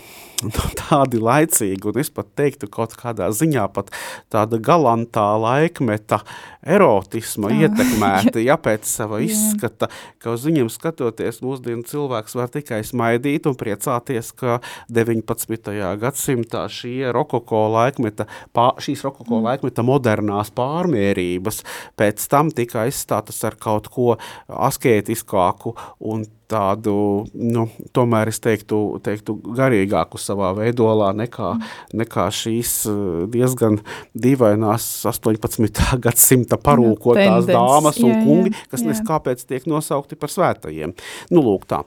[0.80, 3.90] tādi laicīgi, un es pat teiktu kaut kādā ziņā pat
[4.32, 6.20] tāda galantā laikmeta
[6.64, 9.90] erotisma oh, ietekmēta, ja pēc sava izskata,
[10.22, 14.60] ka uz viņiem skatoties mūsdienu cilvēks var tikai smaidīt un priecāties, ka
[14.92, 15.74] 19.
[16.02, 19.48] gadsimtā šie rokoko laikmeta, pār, šīs rokoko mm.
[19.50, 21.62] laikmeta modernās pārmērības
[22.00, 24.14] pēc tam tika aizstātas ar kaut ko
[24.48, 25.76] askētiskāku
[26.10, 26.94] un tādu,
[27.34, 31.72] nu, tomēr es teiktu, teiktu garīgāku savā veidolā nekā, mm.
[32.02, 33.00] nekā šīs eh,
[33.32, 33.80] diezgan
[34.26, 35.82] dīvainās 18.
[36.04, 38.92] gadsimta parūkotās no, dāmas un jā, kungi, kas jā.
[38.92, 40.96] nes kāpēc tiek nosaukti par svētajiem.
[41.34, 41.84] Nu, lūk tā.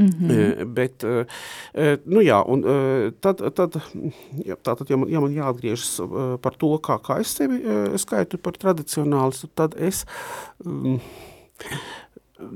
[0.00, 0.64] Mm -hmm.
[0.64, 1.04] Bet,
[2.04, 2.62] nu jā, un
[3.20, 3.76] tad, tad,
[4.46, 6.00] jā, tātad, ja man, ja man jāatgriežas
[6.40, 7.60] par to, kā, kā es sevi
[7.96, 10.06] skaitu par tradicionālistu, tad es...
[10.64, 11.00] Um,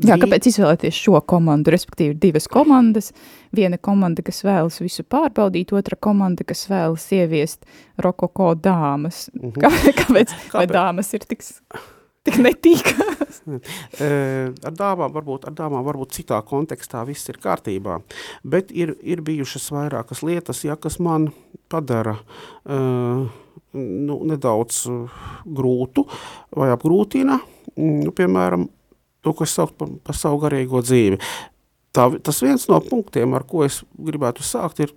[0.04, 1.72] Jā, kāpēc izvēlēties šo komandu?
[1.74, 3.10] Respektīvi, divas komandas.
[3.54, 7.66] Viena komanda, kas vēlas visu pārbaudīt, otra komanda, kas vēlas ieviest
[8.02, 9.28] rokoko dāmas.
[9.34, 9.60] Mm -hmm.
[9.60, 10.34] Kā, kāpēc?
[10.50, 10.54] kāpēc?
[10.54, 11.44] Vai dāmas ir tik,
[12.24, 13.42] tik netīkās?
[14.66, 18.00] ar, dāmām varbūt, ar dāmām varbūt citā kontekstā viss ir kārtībā,
[18.44, 21.30] bet ir, ir bijušas vairākas lietas, ja, kas man
[21.68, 22.16] padara
[22.64, 23.26] uh,
[23.74, 24.86] nu, nedaudz
[25.44, 26.06] grūtu
[26.56, 27.38] vai apgrūtina.
[27.76, 28.68] Nu, piemēram,
[29.24, 31.18] to, ko es saucu par, par savu garīgo dzīvi.
[31.94, 34.94] Tā, tas viens no punktiem, ar ko es gribētu sākt, ir,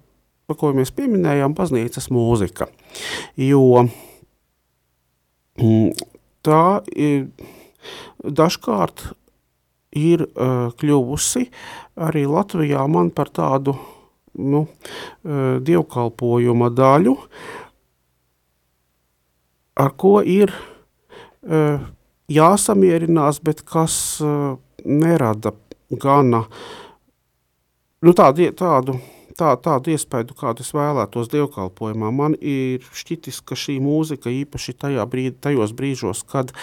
[0.50, 2.70] par ko mēs pieminējām, baznīcas mūzika.
[3.38, 3.86] Jo
[5.62, 5.92] mm,
[6.46, 6.64] tā
[6.98, 7.28] ir,
[8.24, 9.12] dažkārt
[9.98, 11.48] ir uh, kļuvusi
[12.08, 13.76] arī Latvijā man par tādu
[14.38, 17.16] nu, uh, dievkalpojuma daļu,
[19.78, 21.78] ar ko ir uh,
[22.32, 25.54] jāsamierinās, bet kas uh, nerada
[25.90, 26.44] gana
[28.04, 28.98] nu, tādu, tādu,
[29.40, 32.12] tā, tādu iespēju, kādu es vēlētos dievkalpojumā.
[32.14, 36.54] Man ir šķitis, ka šī mūzika īpaši tajā brīd, tajos brīžos, kad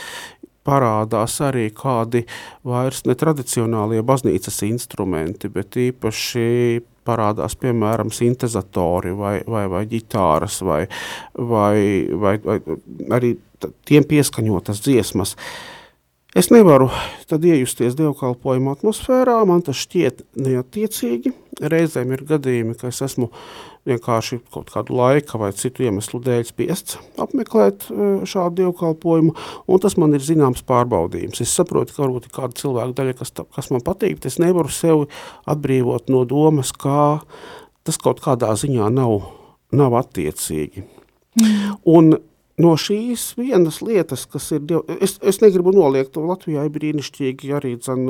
[0.65, 2.25] parādās arī kādi
[2.65, 6.47] vairs netradicionālie baznīcas instrumenti, bet īpaši
[7.07, 10.85] parādās piemēram sintezatori vai, vai, vai ģitāras vai,
[11.39, 11.77] vai,
[12.11, 12.59] vai, vai
[13.17, 13.37] arī
[13.89, 15.37] tiem pieskaņotas dziesmas.
[16.35, 16.89] Es nevaru
[17.31, 21.31] tad iejusties dievkalpojuma atmosfērā, man tas šķiet neatiecīgi.
[21.63, 23.31] Reizēm ir gadījumi, ka es esmu
[23.89, 29.35] vienkārši kaut kādu laika vai citu iemeslu dēļ spiests apmeklēt e, šādu dievkalpojumu,
[29.69, 31.43] un tas man ir zināms pārbaudījums.
[31.45, 34.73] Es saprotu, ka varbūt ir kāda cilvēka daļa, kas, kas man patīk, bet es nevaru
[34.73, 35.09] sevi
[35.51, 37.19] atbrīvot no domas, kā
[37.85, 39.19] tas kaut kādā ziņā nav,
[39.75, 40.87] nav attiecīgi.
[41.41, 41.77] Mm.
[41.91, 42.15] Un
[42.61, 44.85] no šīs vienas lietas, kas ir, diev...
[45.03, 48.05] es, es negribu noliegt, to Latvijā ir brīnišķīgi arī, zan,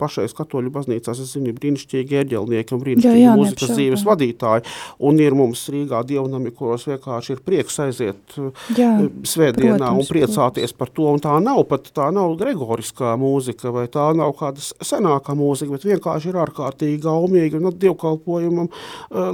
[0.00, 4.66] pašais katoļu baznīcās, es zinu, brīnišķīgi ērģelnieki un brīnišķīgi jā, jā, mūzikas dzīves vadītāji,
[5.06, 8.38] un ir mums Rīgā dievnami, kuros vienkārši ir prieks aiziet
[8.74, 10.78] jā, svētdienā protams, un priecāties protams.
[10.82, 15.38] par to, un tā nav pat, tā nav gregoriskā mūzika, vai tā nav kāda senākā
[15.38, 18.72] mūzika, bet vienkārši ir ārkārtīgi gaumīgi un dievkalpojumam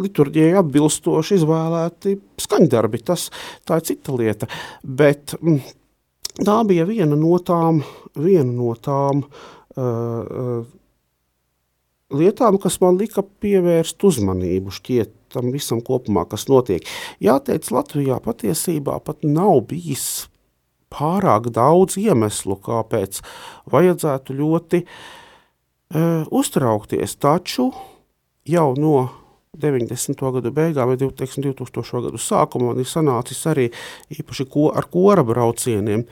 [0.04, 3.30] liturģijai atbilstoši izvēlēti skaņdarbi, tas
[3.64, 4.48] tā ir cita lieta,
[4.82, 5.60] bet mm,
[6.44, 7.82] tā bija viena no tām,
[8.18, 10.66] viena no tām uh, uh,
[12.14, 16.86] lietām, kas man lika pievērst uzmanību šķiet tam visam kopumā, kas notiek.
[17.22, 20.28] Jāteic, Latvijā patiesībā pat nav bijis
[20.94, 23.18] pārāk daudz iemeslu, kāpēc
[23.70, 27.72] vajadzētu ļoti uh, uztraukties, taču
[28.46, 29.23] jau no
[29.60, 30.24] 90.
[30.36, 31.54] gadu beigām vai 2000.
[32.06, 33.68] gadu sākumā man ir sanācis arī
[34.14, 36.04] īpaši ko, ar kora braucieniem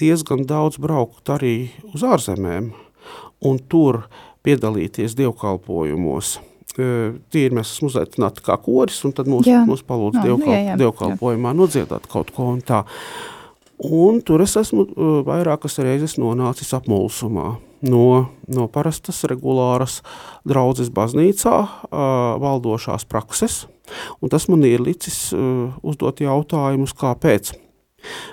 [0.00, 2.72] diezgan daudz braukt arī uz ārzemēm
[3.48, 4.04] un tur
[4.46, 6.38] piedalīties dievkalpojumos.
[6.78, 9.64] Tīri mēs esam uzaicināti kā koris, un tad mūs, jā.
[9.66, 12.84] mūs palūdz no, dievkal, jā, jā, dievkalpojumā nodziedāt kaut ko un tā.
[13.82, 14.86] Un tur es esmu
[15.26, 20.00] vairākas reizes nonācis apmulsumā no, no parastas regulāras
[20.48, 21.56] draudzes baznīcā
[22.42, 23.66] valdošās prakses,
[24.22, 27.54] un tas man ir licis uzdot jautājumus, kāpēc.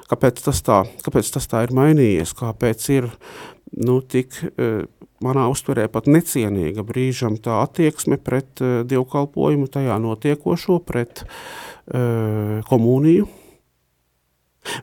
[0.09, 3.07] Kāpēc tas, tā, kāpēc tas tā ir mainījies, kāpēc ir
[3.81, 4.37] nu, tik
[5.25, 11.25] manā uztverē pat necienīga brīžam tā attieksme pret dievkalpojumu, tajā notiekošo, pret
[12.69, 13.25] komuniju,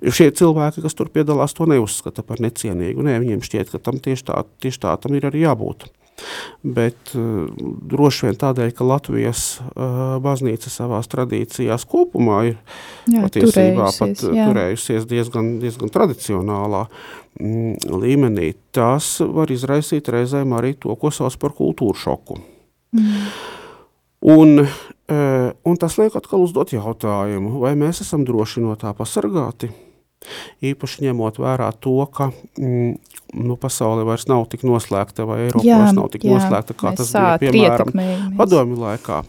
[0.02, 3.02] Šie cilvēki, kas tur piedalās, to neuzskata par necienīgu.
[3.06, 5.88] Nē, viņiem šķiet, ka tam tieši tā, tieši tā tam ir arī jābūt.
[6.62, 7.48] Bet uh,
[7.90, 12.58] droši vien tādēļ, ka Latvijas uh, baznīca savās tradīcijās kopumā ir
[13.10, 14.46] jā, patiesībā pat jā.
[14.50, 16.84] turējusies diezgan, diezgan tradicionālā
[17.40, 22.38] mm, līmenī, tas var izraisīt reizēm arī to, ko sauc par kultūru šoku.
[22.94, 23.26] Mm.
[24.22, 24.66] Un,
[25.66, 29.72] un tas liek atkal uzdot jautājumu, vai mēs esam droši no tā pasargāti.
[30.62, 32.92] Īpaši ņemot vērā to, ka mm,
[33.42, 36.92] nu, pasaule vairs nav tik noslēgta, vai Eiropa jā, vairs nav tik jā, noslēgta, kā
[36.98, 39.22] tas bija piemēram padomju laikā.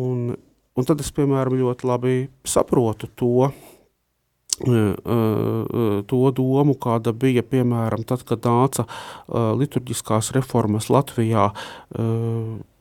[0.00, 0.30] Un,
[0.78, 2.14] un tad es, piemēram, ļoti labi
[2.48, 3.50] saprotu to,
[6.08, 8.86] to domu, kāda bija piemēram tad, kad nāca
[9.28, 11.50] liturģiskās reformas Latvijā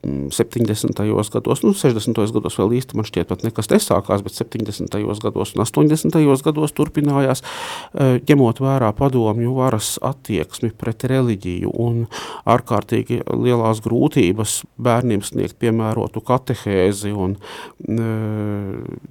[0.03, 0.95] 70.
[1.33, 2.15] gados, nu, 60.
[2.31, 4.95] gados vēl īsti man šķiet, pat nekas nesākās, bet 70.
[5.19, 6.15] gados un 80.
[6.45, 7.43] gados turpinājās,
[7.91, 12.05] e, ņemot vērā padomju varas attieksmi pret reliģiju un
[12.47, 18.09] ārkārtīgi lielās grūtības bērniem sniegt piemērotu katehēzi un e,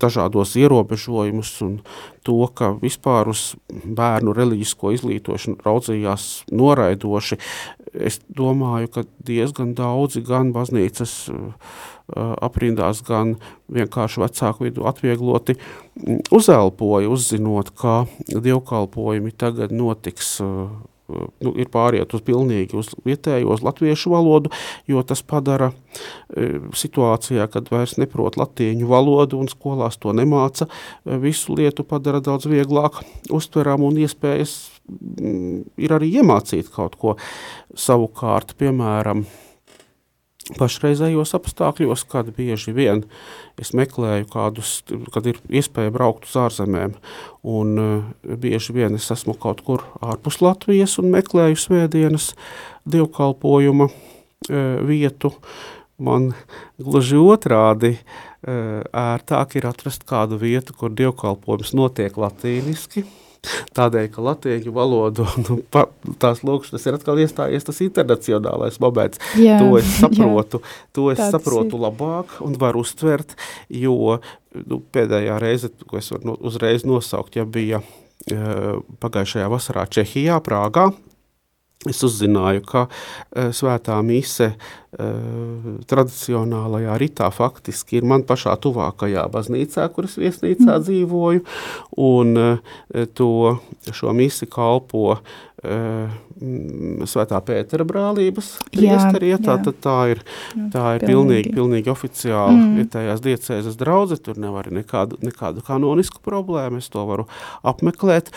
[0.01, 1.83] dažādos ierobežojumus un
[2.29, 7.39] to, ka vispār uz bērnu reliģisko izglītošanu raudzījās noraidoši,
[7.97, 11.29] es domāju, ka diezgan daudzi gan baznīcas
[12.41, 13.37] aprindās, gan
[13.69, 15.59] vienkārši vecāku vidu atviegloti
[16.33, 24.13] uzelpoja, uzzinot, ka dievkalpojumi tagad notiks nu, ir pāriet uz pilnīgi uz vietējo, uz latviešu
[24.13, 24.51] valodu,
[24.89, 30.69] jo tas padara e, situācijā, kad vairs neprot latīņu valodu un skolās to nemāca,
[31.05, 33.01] visu lietu padara daudz vieglāk
[33.33, 37.15] uztveram un iespējas Mm, ir arī iemācīt kaut ko.
[37.77, 39.27] Savukārt, piemēram,
[40.57, 43.03] pašreizējos apstākļos, kad bieži vien
[43.61, 44.79] es meklēju kādus,
[45.15, 46.95] kad ir iespēja braukt uz ārzemēm,
[47.49, 52.33] un uh, bieži vien es esmu kaut kur ārpus Latvijas un meklēju svētdienas
[52.89, 53.95] dievkalpojuma uh,
[54.89, 55.35] vietu,
[55.99, 56.33] man
[56.81, 63.05] gluži otrādi uh, ērtāk ir atrast kādu vietu, kur dievkalpojums notiek latīniski,
[63.77, 65.87] Tādēļ, ka latviešu valodu, nu, pa,
[66.23, 69.23] tās lūkšanas ir atkal iestājies tas internacionālais moments.
[69.39, 71.85] Jā, to es saprotu, jā, to es saprotu ir.
[71.87, 73.37] labāk un varu uztvert,
[73.71, 74.19] jo
[74.59, 80.91] nu, pēdējā reize, ko es varu uzreiz nosaukt, ja bija uh, pagājušajā vasarā Čehijā, Prāgā,
[81.87, 89.87] Es uzzināju, ka uh, svētā mise uh, tradicionālajā ritā faktiski ir man pašā tuvākajā baznīcā,
[89.95, 90.81] kuras viesnīcā mm.
[90.89, 91.45] dzīvoju,
[92.03, 92.81] un uh,
[93.15, 93.59] to,
[93.95, 96.17] šo misi kalpo uh,
[97.09, 99.57] Svētā Pētera brālības priesteri, ja, tā,
[100.13, 100.21] ir,
[100.75, 102.77] tā ir pilnīgi, pilnīgi, pilnīgi oficiāli mm.
[102.83, 107.27] vietējās diecēzes draudze, tur nevar nekādu, nekādu kanonisku problēmu, es to varu
[107.67, 108.31] apmeklēt,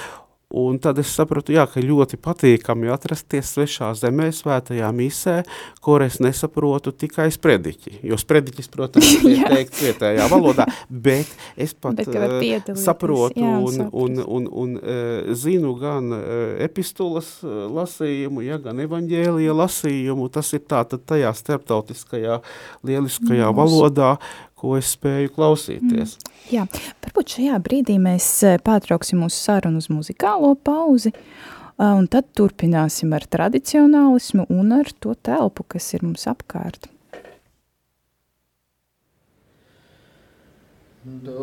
[0.51, 5.37] Un tad es sapratu, jā, ka ļoti patīkami atrasties svešā zemē, svētajā misē,
[5.83, 8.01] kur es nesaprotu tikai sprediķi.
[8.07, 13.79] Jo sprediķis, protams, ir teikt vietējā valodā, bet es pat bet, uh, saprotu jā, un,
[13.87, 16.21] un, un, un, un uh, zinu gan uh,
[16.63, 20.27] epistulas lasījumu, ja, gan evaņģēlija lasījumu.
[20.35, 22.41] Tas ir tātad tajā starptautiskajā
[22.87, 23.59] lieliskajā Mūsu.
[23.61, 24.11] valodā,
[24.62, 26.17] ko es spēju klausīties.
[26.17, 26.38] Mm.
[26.52, 26.63] Jā,
[27.06, 31.12] varbūt šajā brīdī mēs eh, pārtrauksim mūsu sarunu uz muzikālo pauzi,
[31.82, 36.82] un tad turpināsim ar tradicionālismu un ar to telpu, kas ir mums apkārt.
[41.02, 41.41] Dominus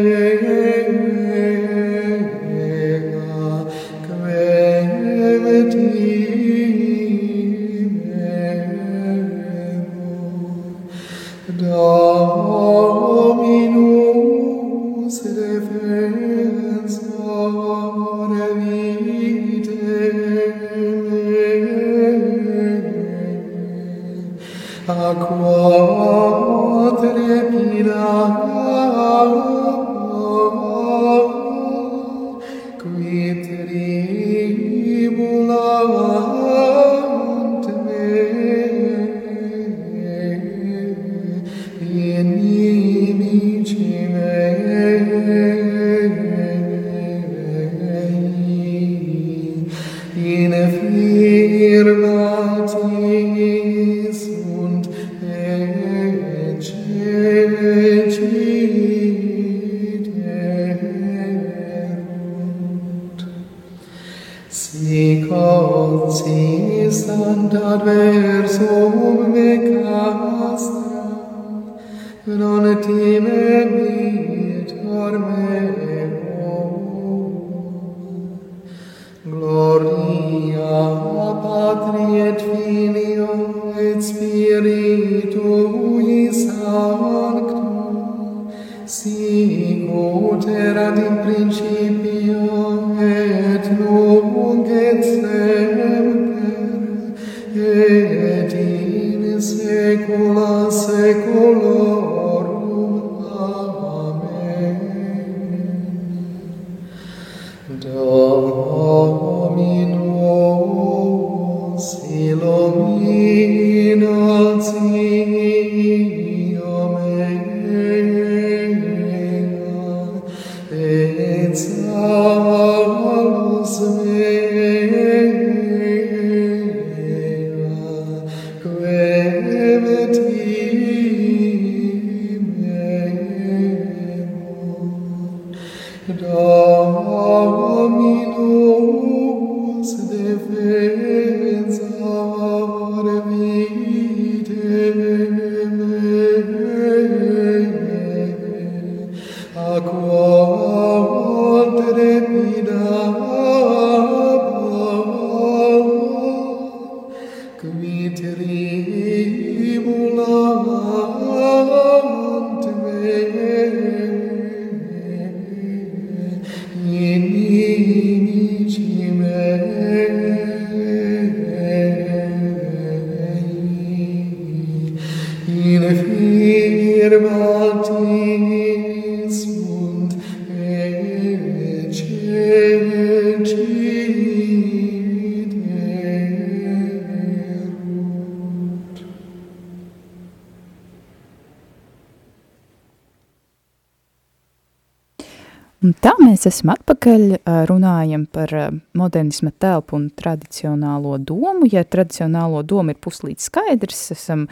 [196.40, 197.24] Mēs esam atpakaļ,
[197.68, 198.52] runājam par
[198.96, 201.68] modernisma telpu un tradicionālo domu.
[201.68, 204.46] Ja tradicionālo domu ir puslīdz skaidrs, esam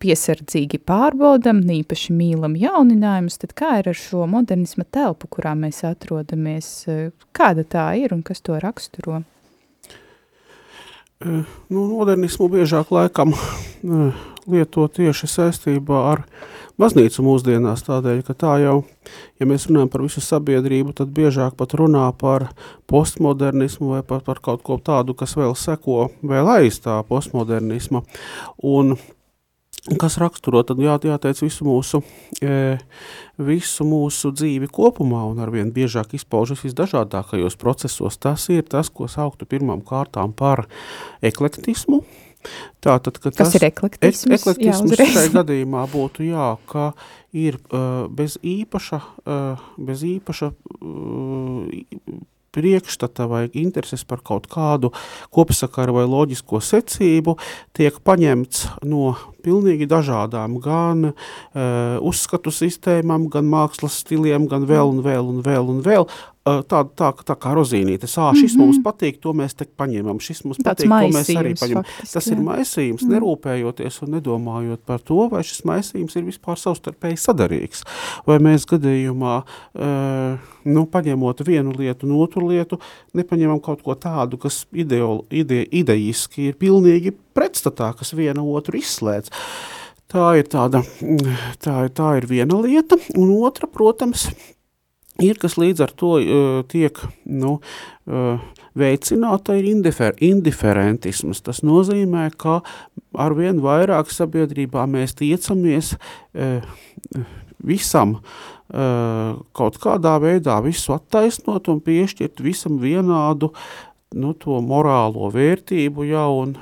[0.00, 6.86] piesardzīgi pārbaudam, īpaši mīlam jauninājumus, tad kā ir ar šo modernisma telpu, kurā mēs atrodamies?
[7.36, 9.22] Kāda tā ir un kas to raksturo?
[11.24, 16.24] Nu, modernismu biežāk laikam eh, lieto tieši saistībā ar
[16.80, 18.76] baznīcu mūsdienās, tādēļ, ka tā jau,
[19.40, 22.48] ja mēs runājam par visu sabiedrību, tad biežāk pat runā par
[22.90, 28.04] postmodernismu vai par, par kaut ko tādu, kas vēl seko vēl aiz tā postmodernisma.
[28.60, 28.96] Un
[30.00, 32.00] kas raksturo, tad jā, jāteic visu mūsu,
[32.40, 32.76] e,
[33.36, 38.16] visu mūsu dzīvi kopumā un arvien biežāk izpaužas visdažādākajos procesos.
[38.16, 40.64] Tas ir tas, ko sauktu pirmām kārtām par
[41.24, 42.00] eklektismu.
[42.84, 44.28] Tātad, ka Kas tas, ir eklektisms?
[44.28, 46.90] Ek, eklektisms Jā, šajā gadījumā būtu jā, ka
[47.32, 52.18] ir uh, bez īpaša, uh, bez īpaša uh,
[52.54, 54.92] priekšstata vai intereses par kaut kādu
[55.34, 57.38] kopsakaru vai loģisko secību
[57.76, 59.14] tiek paņemts no
[59.44, 61.16] pilnīgi dažādām gan uh,
[62.04, 66.08] uzskatu sistēmām, gan mākslas stiliem, gan vēl un vēl un vēl un vēl.
[66.44, 68.66] Uh, tā, tā, tā kā rozīnīte, sā, šis mm -hmm.
[68.66, 70.58] mums patīk, to mēs te paņemam, šis mums.
[70.58, 71.84] Tāds patīk, to mēs arī paņemam.
[71.84, 72.44] faktiski, Tas ir jā.
[72.44, 73.12] maisījums, mm.
[73.14, 77.82] nerūpējoties un nedomājot par to, vai šis maisījums ir vispār savstarpēji sadarīgs.
[78.26, 82.78] Vai mēs gadījumā, uh, nu, paņemot vienu lietu un otru lietu,
[83.14, 89.32] nepaņemam kaut ko tādu, kas ideol, ide, ideiski ir pilnīgi pretstatā, kas viena otru izslēdz.
[90.14, 90.84] Tā ir, tāda,
[91.64, 94.28] tā, tā ir viena lieta, un otra, protams,
[95.22, 97.56] ir, kas līdz ar to uh, tiek nu,
[98.06, 98.42] uh,
[98.78, 101.42] veicināta, ir indifer, indiferentisms.
[101.46, 102.60] Tas nozīmē, ka
[103.18, 106.62] arvien vairāk sabiedrībā mēs tiecamies uh,
[107.64, 113.52] visam uh, kaut kādā veidā visu attaisnot un piešķirt visam vienādu
[114.14, 116.56] nu, to morālo vērtību jau un,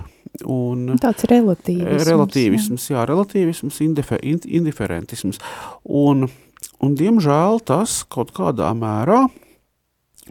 [0.49, 2.07] un Tāds relatīvisms.
[2.09, 5.41] Relatīvisms, jā, relatīvisms, indife, in, indiferentisms.
[5.85, 6.27] Un,
[6.81, 9.25] un, diemžēl, tas kaut kādā mērā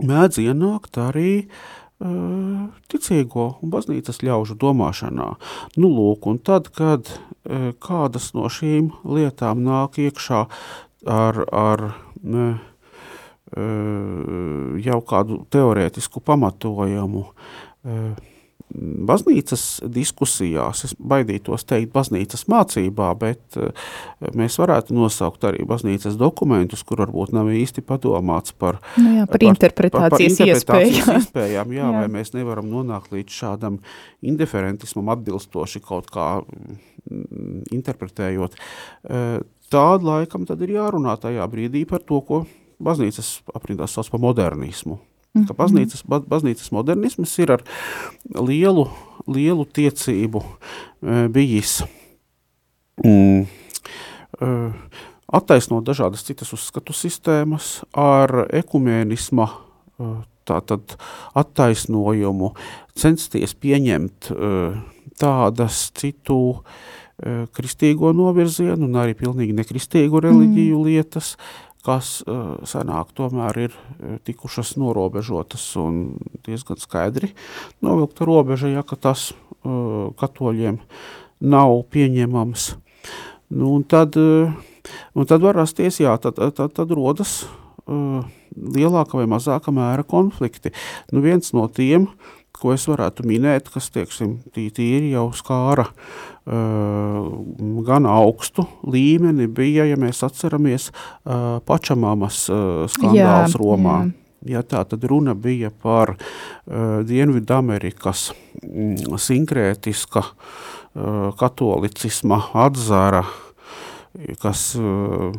[0.01, 5.30] mēdz ienākt arī uh, ticīgo un baznīcas ļaužu domāšanā.
[5.78, 10.45] Nu, lūk, un tad, kad uh, kādas no šīm lietām nāk iekšā
[11.09, 11.88] ar, ar
[12.24, 12.49] ne,
[13.57, 18.31] uh, jau kādu teorētisku pamatojumu, uh,
[18.72, 23.72] baznīcas diskusijās, es baidītos teikt baznīcas mācībā, bet uh,
[24.38, 29.46] mēs varētu nosaukt arī baznīcas dokumentus, kur varbūt nav īsti padomāts par, Nu jā, par
[29.48, 31.16] interpretācijas interpretācijas iespējām.
[31.22, 31.94] iespējām, jā, Jā.
[32.00, 33.80] vai mēs nevaram nonākt līdz šādam
[34.22, 38.60] indiferentismam atbilstoši kaut kā mm, interpretējot.
[39.04, 39.42] Uh,
[39.72, 42.42] Tāda laikam tad ir jārunā tajā brīdī par to, ko
[42.84, 44.98] baznīcas aprindās sauc par modernismu.
[45.32, 45.48] Mhm.
[45.48, 47.62] Ka baznīcas, ba, baznīcas modernisms ir ar
[48.36, 48.84] lielu,
[49.32, 51.78] lielu tiecību e, bijis
[53.00, 53.46] mm,
[54.44, 54.50] e,
[55.32, 60.12] attaisnot dažādas citas uzskatu sistēmas ar ekumēnisma e,
[60.52, 60.98] tātad
[61.38, 62.50] attaisnojumu,
[62.98, 64.32] censties pieņemt
[65.22, 66.40] tādas citu
[67.54, 70.88] kristīgo novirzienu un arī pilnīgi nekristīgu reliģiju mm.
[70.90, 71.36] lietas,
[71.86, 73.78] kas uh, senāk tomēr ir
[74.28, 76.02] tikušas norobežotas un
[76.46, 77.32] diezgan skaidri
[77.82, 80.82] novilkta robeža, ja ka tas uh, katoļiem
[81.42, 82.68] nav pieņemams.
[83.52, 84.54] Nu, un tad, uh,
[85.18, 87.42] un tad var rasties, jā, tad, tad, tad rodas
[87.86, 88.22] uh,
[88.56, 90.74] lielāka vai mazāka mēra konflikti.
[91.12, 92.08] Nu, viens no tiem,
[92.56, 95.88] ko es varētu minēt, kas, tieksim, tīri jau skāra
[97.86, 100.89] gan augstu līmeni, bija, ja mēs atceramies,
[101.68, 103.99] pačamamas uh, skandāls jā, Romā.
[104.02, 104.18] Jā.
[104.41, 108.32] Ja tā tad runa bija par uh, Dienvidamerikas
[108.66, 113.22] mm, sinkrētiska uh, katolicisma atzara,
[114.41, 115.30] kas uh,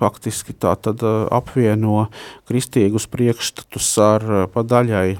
[0.00, 2.06] faktiski tā tad apvieno
[2.48, 5.18] kristīgus priekšstatus ar padaļai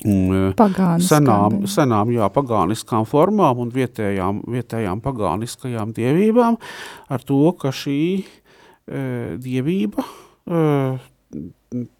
[0.00, 0.54] Mm,
[1.02, 6.56] senām, senām jā, pagāniskām formām un vietējām, vietējām pagāniskajām dievībām,
[7.10, 9.02] ar to, ka šī e,
[9.42, 10.06] dievība,
[10.46, 10.62] e,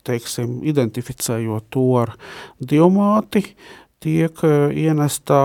[0.07, 2.15] teiksim, identificējot to ar
[2.63, 3.45] dievmāti,
[4.01, 4.55] tiek e,
[4.87, 5.43] ienestā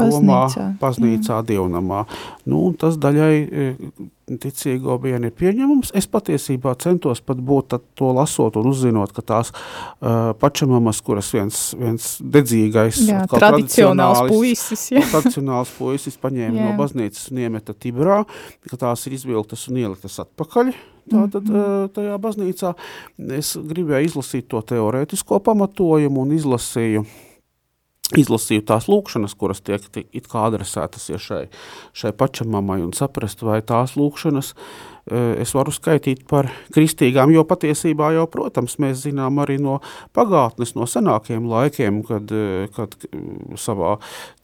[0.00, 0.40] Romā,
[0.80, 2.04] baznīcā, dievnamā.
[2.48, 3.34] Nu, tas daļai
[4.38, 5.92] ticīgo bija nepieņemams.
[5.96, 11.62] Es patiesībā centos pat būt to lasot un uzzinot, ka tās uh, pačamamas, kuras viens,
[11.78, 15.04] viens dedzīgais, jā, tradicionāls puisis, jā.
[15.10, 16.68] tradicionāls puisis paņēma jā.
[16.68, 18.22] no baznīcas un iemeta Tibrā,
[18.70, 20.74] ka tās ir izvilktas un ieliktas atpakaļ.
[21.10, 21.88] Tātad mm -hmm.
[21.96, 22.74] tajā baznīcā
[23.38, 27.29] es gribēju izlasīt to teorētisko pamatojumu un izlasīju uh,
[28.18, 31.44] izlasīju tās lūkšanas, kuras tiek it kā adresētas ja šai,
[31.96, 38.10] šai pačamamai un saprast, vai tās lūkšanas e, es varu skaitīt par kristīgām, jo patiesībā
[38.16, 39.78] jau, protams, mēs zinām arī no
[40.16, 42.96] pagātnes, no senākiem laikiem, kad, e, kad
[43.60, 43.96] savā,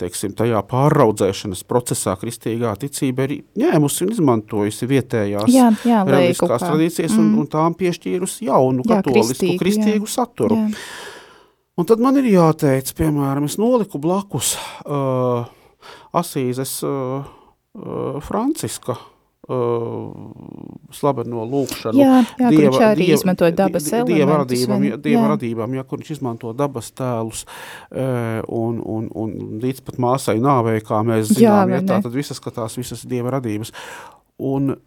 [0.03, 7.19] teiksim, tajā pārraudzēšanas procesā kristīgā ticība ir ņēmusi un izmantojusi vietējās jā, jā, reliģiskās tradīcijas
[7.19, 7.27] mm.
[7.27, 10.14] un, un tām piešķīrusi jaunu jā, katolisku kristīgu, kristīgu jā.
[10.21, 10.62] saturu.
[10.62, 11.14] Jā.
[11.77, 14.55] Un tad man ir jāteic, piemēram, es noliku blakus
[14.89, 15.45] uh,
[16.16, 17.27] Asīzes uh,
[17.77, 20.14] uh, Franciska uh,
[20.97, 22.01] slaveno lūkšanu.
[22.01, 24.14] Jā, jā dieva, viņš arī dieva, izmantoja dabas elementus.
[24.14, 25.29] Dieva radībām, ja, dieva jā.
[25.35, 30.81] radībām, ja, kur viņš izmanto dabas tēlus uh, un, un, un līdz pat māsai nāvei,
[30.81, 33.74] kā mēs zinām, jā, ja, tā tad visas skatās visas dieva radības.
[34.49, 34.79] Un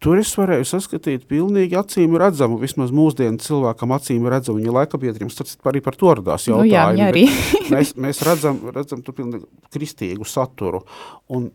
[0.00, 5.32] Tur es varēju saskatīt pilnīgi acīm redzamu, vismaz mūsdienu cilvēkam acīm redzamu, viņa laikabiedriem
[5.68, 6.70] arī par to radās jautājumi.
[6.70, 7.24] Nu, jā, jā, arī.
[7.74, 9.44] mēs, mēs redzam, redzam tur pilnīgi
[9.76, 10.80] kristīgu saturu,
[11.28, 11.50] un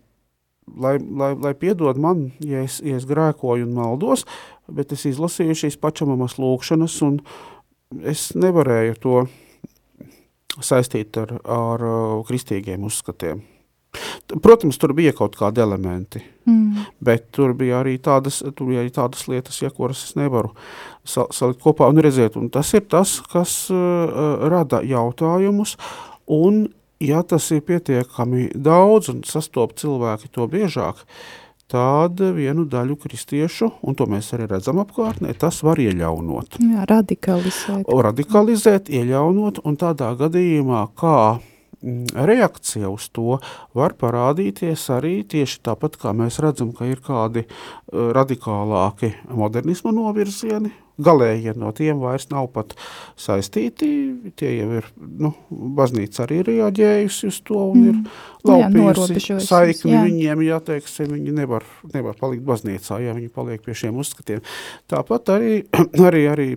[0.78, 4.28] lai, lai, lai piedod man, ja es, ja es grēkoju un maldos,
[4.70, 7.22] bet es izlasīju šīs pačamamas lūkšanas, un
[8.06, 9.24] es nevarēju to
[10.62, 11.88] saistīt ar, ar
[12.30, 13.42] kristīgiem uzskatiem.
[14.30, 16.86] Protams, tur bija kaut kādi elementi, mm.
[17.02, 20.52] bet tur bija arī tādas, tur bija arī tādas lietas, ja, kuras es nevaru
[21.06, 22.38] salikt kopā un redzēt.
[22.38, 25.76] Un tas ir tas, kas uh, rada jautājumus,
[26.30, 26.68] un
[27.02, 31.02] ja tas ir pietiekami daudz un sastop cilvēki to biežāk,
[31.70, 36.58] tad vienu daļu kristiešu, un to mēs arī redzam apkārtnē, tas var ieļaunot.
[36.62, 37.90] Jā, radikalizēt.
[37.90, 41.18] Radikalizēt, ieļaunot, un tādā gadījumā, kā
[41.82, 43.38] reakcija uz to
[43.78, 50.74] var parādīties arī tieši tāpat, kā mēs redzam, ka ir kādi uh, radikālāki modernisma novirzieni.
[51.00, 52.74] Galējie no tiem vairs nav pat
[53.16, 53.88] saistīti.
[54.36, 55.32] Tie jau ir, nu,
[55.78, 57.88] baznīca arī reaģējusi uz to un mm.
[57.88, 60.04] ir laupījusi saikni jā.
[60.10, 61.64] viņiem, ja teiksim, viņi nevar,
[61.94, 64.44] nevar palikt baznīcā, ja viņi paliek pie šiem uzskatiem.
[64.92, 65.62] Tāpat arī,
[66.10, 66.50] arī, arī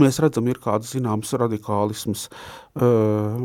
[0.00, 3.36] Mēs redzam, ir kāds zināms radikālisms uh,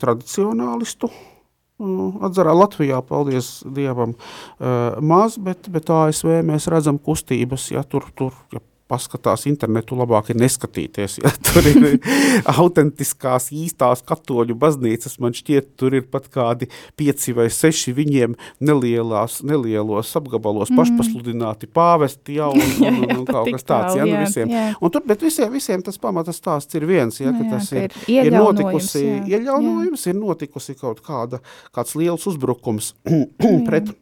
[0.00, 2.54] tradicionālistu uh, atzarā.
[2.56, 8.64] Latvijā, paldies Dievam, uh, maz, bet, bet ASV mēs redzam kustības, ja tur, tur ja
[8.90, 11.18] paskatās internetu, labāk ir neskatīties.
[11.22, 11.32] Ja?
[11.50, 11.86] Tur ir
[12.50, 15.18] autentiskās, īstās katoļu baznīcas.
[15.22, 16.68] Man šķiet, tur ir pat kādi
[16.98, 18.36] pieci vai seši viņiem
[18.66, 20.80] nelielās, nelielos apgabalos mm.
[20.80, 23.96] pašpasludināti pāvesti jau un, un, un, un kaut kas tāds.
[23.98, 24.06] Ja?
[24.08, 24.52] Nu, visiem.
[24.80, 27.32] Un tur, bet visiem, visiem tas pamatas stāsts ir viens, ja?
[27.34, 31.42] ka jā, tas ir, ir, notikusi, ieļaunojums, ir notikusi kaut kāda,
[31.76, 32.94] kāds liels uzbrukums
[33.68, 33.92] pret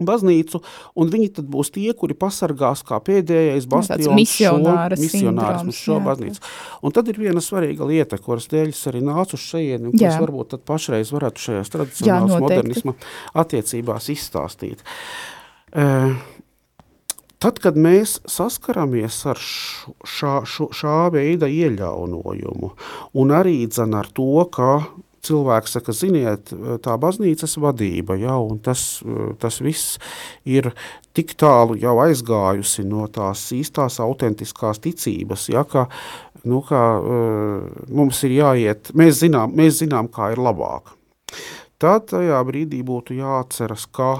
[0.00, 0.60] baznīcu,
[0.98, 6.44] un viņi tad būs tie, kuri pasargās kā pēdējais bastions šo misionārismu, šo jā, baznīcu.
[6.82, 10.20] Un tad ir viena svarīga lieta, kuras dēļ es arī nācu uz šejieni, un kuras
[10.22, 12.96] varbūt tad pašreiz varētu šajās tradicionālas modernisma
[13.44, 14.86] attiecībās izstāstīt.
[15.74, 16.14] Uh,
[17.44, 22.70] Tad, kad mēs saskaramies ar šā, šā, šā veida ieļaunojumu
[23.20, 24.70] un arī dzen ar to, ka
[25.24, 26.52] cilvēks saka, ziniet,
[26.84, 29.02] tā baznīcas vadība, ja, un tas,
[29.42, 29.98] tas viss
[30.44, 30.70] ir
[31.14, 35.86] tik tālu jau aizgājusi no tās īstās autentiskās ticības, ja, ka,
[36.44, 36.82] nu, ka
[37.88, 40.94] mums ir jāiet, mēs zinām, mēs zinām, kā ir labāk.
[41.82, 44.14] Tad tajā brīdī būtu jāatceras, ka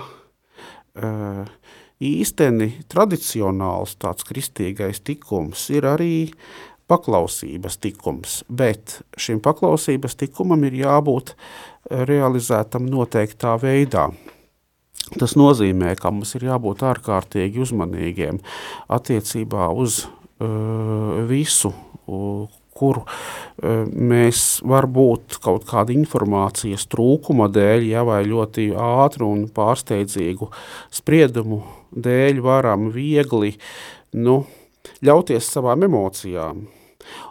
[2.04, 6.14] īsteni tradicionāls tāds kristīgais tikums ir arī
[6.90, 11.34] paklausības tikums, bet šim paklausības tikumam ir jābūt
[11.90, 14.08] realizētam noteiktā veidā.
[15.20, 18.40] Tas nozīmē, ka mums ir jābūt ārkārtīgi uzmanīgiem
[18.92, 21.74] attiecībā uz uh, visu,
[22.08, 29.46] uh, kur uh, mēs varbūt kaut kāda informācijas trūkuma dēļ, ja, vai ļoti ātru un
[29.52, 30.48] pārsteidzīgu
[30.94, 31.60] spriedumu
[31.94, 33.54] dēļ varam viegli
[34.16, 34.40] nu,
[35.04, 36.64] ļauties savām emocijām.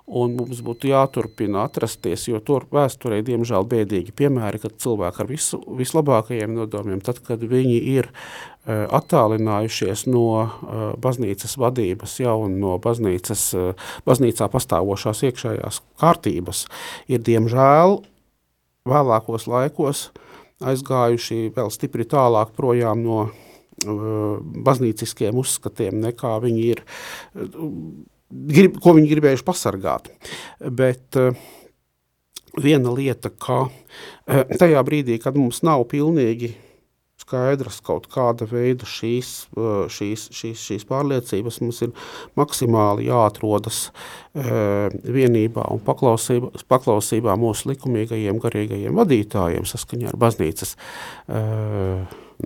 [0.06, 5.60] Un mums būtu jāturpina atrasties, jo tur vēsturē, diemžēl, bēdīgi piemēri, kad cilvēki ar visu,
[5.80, 13.48] vislabākajiem nodomiem, tad, kad viņi ir uh, attālinājušies no uh, baznīcas vadības jau no baznīcas,
[13.58, 16.68] uh, baznīcā pastāvošās iekšējās kārtības,
[17.10, 18.04] ir, diemžēl,
[18.90, 20.10] vēlākos laikos
[20.64, 23.24] aizgājuši vēl stipri tālāk projām no
[24.68, 26.84] baznīciskiem uzskatiem, nekā viņi ir,
[28.54, 30.12] grib, ko viņi gribējuši pasargāt.
[30.60, 31.20] Bet
[32.60, 33.66] viena lieta, ka
[34.60, 36.54] tajā brīdī, kad mums nav pilnīgi
[37.24, 39.32] skaidrs kaut kāda veida šīs,
[39.96, 41.94] šīs, šīs, šīs pārliecības, mums ir
[42.40, 43.86] maksimāli jāatrodas
[44.34, 50.76] vienībā un paklausībā, paklausībā mūsu likumīgajiem garīgajiem vadītājiem saskaņā ar baznīcas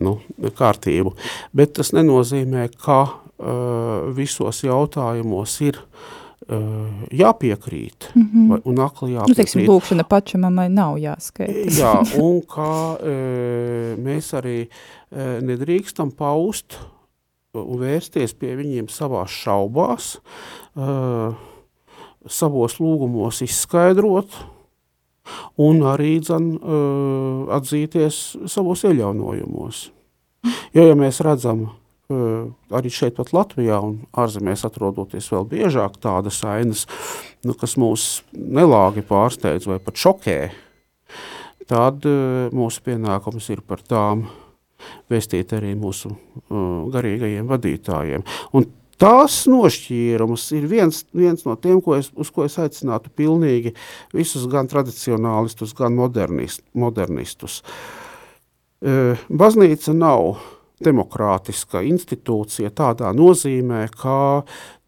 [0.02, 0.18] nu,
[0.58, 1.16] kārtību.
[1.56, 8.50] Bet tas nenozīmē, ka uh, visos jautājumos ir uh, jāpiekrīt mm -hmm.
[8.50, 9.30] vai, un akli jāpiekrīt.
[9.30, 11.72] Nu, teiksim, lūkšana pačamamai nav jāskaita.
[11.80, 11.96] Jā,
[12.28, 16.80] un ka uh, mēs arī uh, nedrīkstam paust
[17.54, 20.18] un vērsties pie viņiem savās šaubās,
[20.76, 21.34] uh,
[22.28, 24.28] savos lūgumos izskaidrot,
[25.62, 29.84] un arī dzen, uh, atzīties savos ieļaunojumos.
[30.76, 32.48] Jo, ja mēs redzam, uh,
[32.78, 36.86] arī šeit pat Latvijā un ārzemēs atrodoties vēl biežāk tādas ainas,
[37.46, 40.40] nu, kas mūs nelāgi pārsteidz vai pat šokē,
[41.68, 44.28] tad uh, mūsu pienākums ir par tām
[45.10, 46.12] vēstīt arī mūsu
[46.94, 48.26] garīgajiem vadītājiem.
[48.54, 48.68] Un
[48.98, 53.76] Tās nošķīrums ir viens, viens no tiem, ko es, uz ko es aicinātu pilnīgi
[54.16, 57.62] visus gan tradicionālistus, gan modernist, modernistus.
[58.82, 60.40] E, baznīca nav
[60.82, 64.18] demokrātiska institūcija tādā nozīmē, ka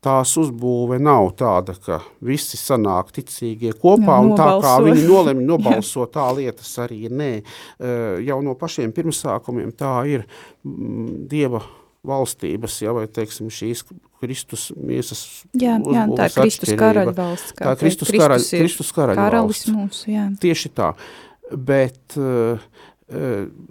[0.01, 5.45] tās uzbūve nav tāda, ka visi sanāk ticīgie kopā, Jā, un tā kā viņi nolemj
[5.51, 7.03] nobalso, tā lietas arī.
[7.13, 7.93] Nē, e,
[8.25, 10.25] jau no pašiem pirmsākumiem tā ir
[10.63, 11.61] Dieva
[12.07, 13.83] valstības, ja, vai teiksim, šīs
[14.19, 15.23] Kristus miesas
[15.55, 17.55] jā, jā, tā ir Kristus karaļa valsts.
[17.59, 19.63] Tā Kristus, karaļ, Kristus karaļa karalis.
[19.73, 20.27] Mūsu, jā.
[20.43, 20.93] Tieši tā.
[21.49, 22.61] Bet uh,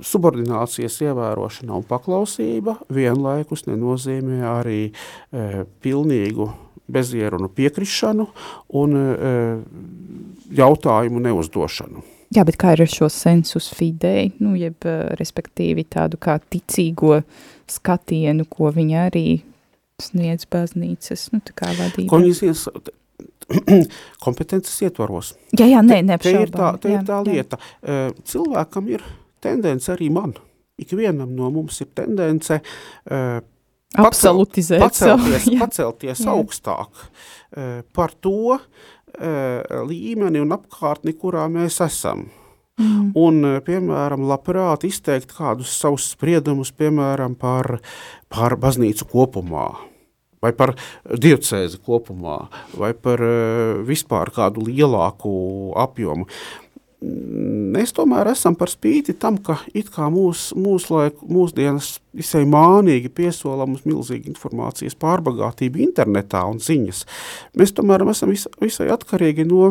[0.04, 6.50] subordinācijas ievērošana un paklausība vienlaikus nenozīmē arī uh, pilnīgu
[6.88, 8.28] bezierunu piekrišanu
[8.80, 9.64] un uh,
[10.58, 12.04] jautājumu neuzdošanu.
[12.34, 14.84] Jā, bet kā ir ar šo sensus fidei, nu, jeb
[15.16, 17.22] respektīvi tādu kā ticīgo
[17.70, 19.26] skatienu, ko viņa arī
[20.02, 22.10] sniedz baznīcas, nu, tā kā vadība.
[22.12, 22.66] Ko viņas ies,
[24.24, 25.32] kompetences ietvaros.
[25.56, 26.36] Jā, jā, nē, neapšaubām.
[26.36, 27.60] Te ir tā, te jā, ir tā lieta.
[27.82, 28.10] Jā.
[28.28, 29.04] Cilvēkam ir
[29.44, 30.36] tendence arī man.
[30.78, 33.40] Ikvienam no mums ir tendence uh,
[33.98, 36.34] Absolutizēt pacelties, savu, pacelties jā.
[36.34, 38.66] augstāk uh, par to uh,
[39.88, 42.26] līmeni un apkārtni, kurā mēs esam.
[42.78, 43.10] Mm.
[43.18, 47.80] Un, eh, piemēram, labprāt izteikt kādus savus spriedumus, piemēram, par,
[48.30, 49.66] par baznīcu kopumā,
[50.38, 50.76] vai par
[51.10, 52.38] diecēzi kopumā,
[52.78, 55.32] vai par uh, vispār kādu lielāku
[55.74, 56.28] apjomu.
[56.98, 63.12] Mēs tomēr esam par spīti tam, ka it kā mūs, mūs laik, mūsdienas visai mānīgi
[63.14, 67.04] piesola mums milzīga informācijas pārbagātība internetā un ziņas.
[67.54, 69.68] Mēs tomēr esam vis, visai atkarīgi no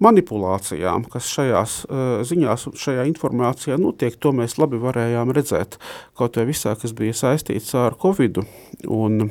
[0.00, 5.76] manipulācijām, kas šajās uh, ziņās, šajā informācijā notiek, to mēs labi varējām redzēt
[6.16, 8.46] kaut vai visā, kas bija saistīts ar Covidu
[8.88, 9.28] un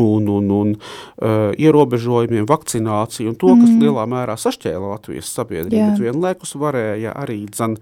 [0.00, 3.82] un, un, un uh, ierobežojumiem, vakcināciju un to, kas mm.
[3.84, 5.76] lielā mērā sašķēla Latvijas sabiedrību.
[5.78, 5.92] Yeah.
[5.92, 7.78] Bet vienlaikus varēja arī dzan,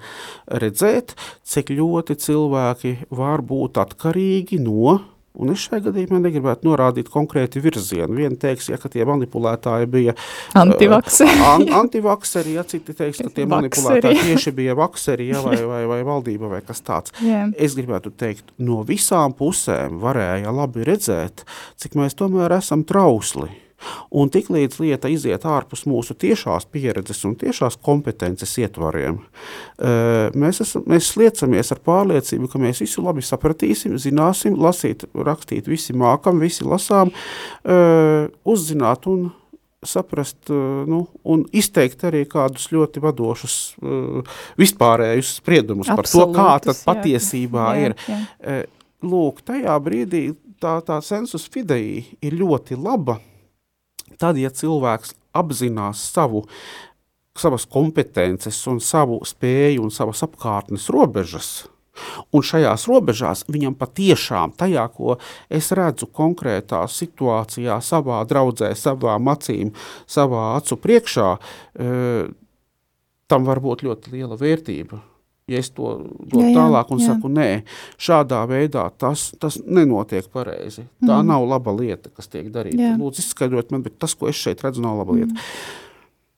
[0.62, 5.00] redzēt, cik ļoti cilvēki var būt atkarīgi no
[5.38, 8.16] Un es šajā gadījumā negribētu norādīt konkrēti virzienu.
[8.18, 10.14] Viena teiks, ja, ka tie manipulētāji bija
[10.58, 11.36] Antivakseri.
[11.36, 13.52] uh, an, antivakseri, ja citi teiks, ka tie Vakseri.
[13.54, 17.14] manipulētāji tieši bija vakseri, ja, vai, vai, vai valdība vai kas tāds.
[17.22, 17.46] Jā.
[17.54, 21.46] Es gribētu teikt, no visām pusēm varēja labi redzēt,
[21.78, 23.52] cik mēs tomēr esam trausli.
[24.10, 29.20] Un tiklīdz lieta iziet ārpus mūsu tiešās pieredzes un tiešās kompetences ietvariem,
[29.78, 35.70] eh, mēs, esam, mēs sliecamies ar pārliecību, ka mēs visu labi sapratīsim, zināsim, lasīt, rakstīt,
[35.70, 37.12] visi mākam, visi lasām,
[37.64, 39.30] eh, uzzināt un
[39.86, 43.56] saprast eh, nu, un izteikt arī kādus ļoti vadošus
[44.60, 47.96] vispārējus spriedumus par to, kā tad Absolūtus, patiesībā Jā, ir.
[48.10, 48.60] jā.
[49.00, 50.26] Lūk, tajā brīdī
[50.60, 53.16] tā, tā sensus fidei ir ļoti laba,
[54.20, 56.44] tad, ja cilvēks apzinās savu,
[57.38, 61.50] savas kompetences un savu spēju un savas apkārtnes robežas,
[62.34, 65.16] un šajās robežās viņam patiešām tajā, ko
[65.52, 69.74] es redzu konkrētā situācijā, savā draudzē, savā acīm,
[70.06, 72.30] savā acu priekšā, eh,
[73.26, 75.09] tam var būt ļoti liela vērtība.
[75.50, 75.96] Ja es to
[76.30, 77.06] dodu Jā, jā, tālāk un jā.
[77.10, 77.48] saku, nē,
[77.98, 80.84] šādā veidā tas, tas nenotiek pareizi.
[81.02, 81.26] Tā Mhm.
[81.32, 82.94] nav laba lieta, kas tiek darīta.
[83.00, 85.34] Lūdzu, izskaidrojiet man, bet tas, ko es šeit redzu, nav laba lieta.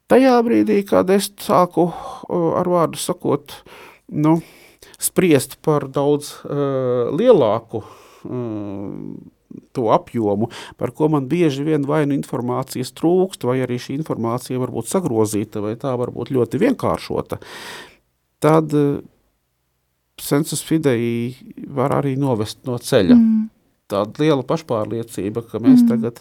[0.09, 1.91] Tajā brīdī, kad es sāku
[2.31, 3.53] ar vārdu sakot,
[4.13, 4.41] nu,
[4.99, 9.15] spriest par daudz uh, lielāku uh,
[9.73, 10.49] to apjomu,
[10.81, 14.89] par ko man bieži vien vai nu informācijas trūkst, vai arī šī informācija var būt
[14.89, 17.41] sagrozīta, vai tā var būt ļoti vienkāršota,
[18.43, 19.01] tad uh,
[20.21, 21.35] sensus fidei
[21.73, 23.17] var arī novest no ceļa.
[23.17, 23.47] Mm.
[23.93, 25.89] Tāda liela pašpārliecība, ka mēs Mm.
[25.91, 26.21] tagad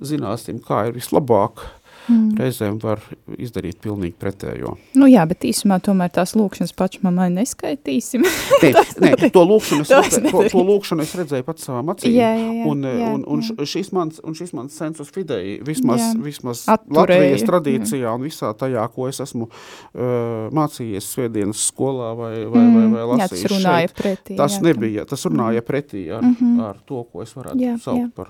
[0.00, 1.64] zināsim, kā ir vislabāk,
[2.08, 2.36] Mm.
[2.40, 3.02] reizēm var
[3.36, 4.76] izdarīt pilnīgi pretējo.
[4.96, 8.22] Nu jā, bet īsumā tomēr tās lūkšanas pašmamai neskaitīsim.
[8.62, 8.70] Nē,
[9.04, 12.14] nē, to lūkšanu es, to redzēju, to, to lūkšanu es redzēju pats savām acīm.
[12.16, 13.66] Jā, jā, jā, un, jā, un, un, jā.
[13.74, 16.14] šis mans, un šis mans sensus fidei, vismaz, Jā.
[16.24, 22.32] vismaz Atturēja, Latvijas tradīcijā un visā tajā, ko es esmu uh, mācījies svētdienas skolā vai,
[22.46, 24.36] vai, vai, vai Mm, jā, tas lasījis runāja šeit, pretī.
[24.40, 26.60] tas jā, nebija, tas runāja pretī ar, Mhm.
[26.64, 28.10] ar to, ko es varētu Jā, saukt jā.
[28.16, 28.28] par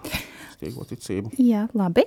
[0.58, 1.30] kristīgo ticību.
[1.38, 2.04] Jā, labi.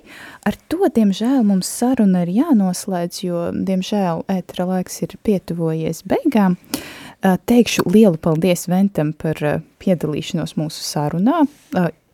[0.47, 6.57] Ar to, diemžēl, mums saruna ir jānoslēdz, jo, diemžēl, ētera laiks ir pietuvojies beigām.
[7.21, 9.37] Teikšu lielu paldies Ventam par
[9.81, 11.43] piedalīšanos mūsu sarunā.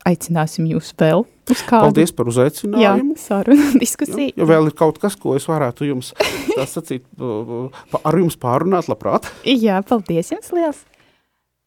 [0.08, 1.88] Aicināsim jūs vēl uz kādu.
[1.90, 3.16] Paldies par Jā, uzaicinājumu.
[3.20, 4.32] sarunu, Ja, diskusiju.
[4.36, 6.12] ja vēl ir kaut kas, ko es varētu jums
[6.54, 9.28] tā sacīt, ar jums pārunāt, labprāt.
[9.48, 10.84] Jā, paldies jums liels.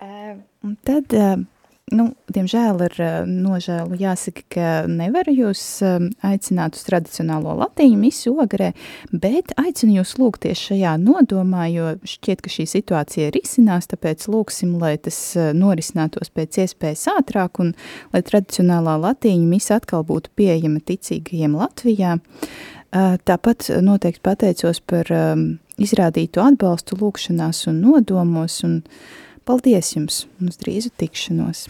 [0.01, 1.13] Un tad,
[1.96, 8.34] nu, diemžēl ar uh, nožēlu jāsaka, ka nevaru jūs um, aicināt uz tradicionālo latīņu misu
[8.42, 8.72] ogarē,
[9.12, 14.76] bet aicinu jūs lūgties šajā nodomā, jo šķiet, ka šī situācija ir izcinās, tāpēc lūksim,
[14.82, 17.74] lai tas uh, norisinātos pēc iespējas ātrāk un
[18.16, 22.18] lai tradicionālā latīņu misa atkal būtu pieejama ticīgajiem Latvijā.
[22.92, 25.46] Tāpat noteikti pateicos par um,
[25.80, 28.82] izrādītu atbalstu lūkšanās un nodomos, un
[29.48, 31.70] paldies jums un uz drīzu tikšanos.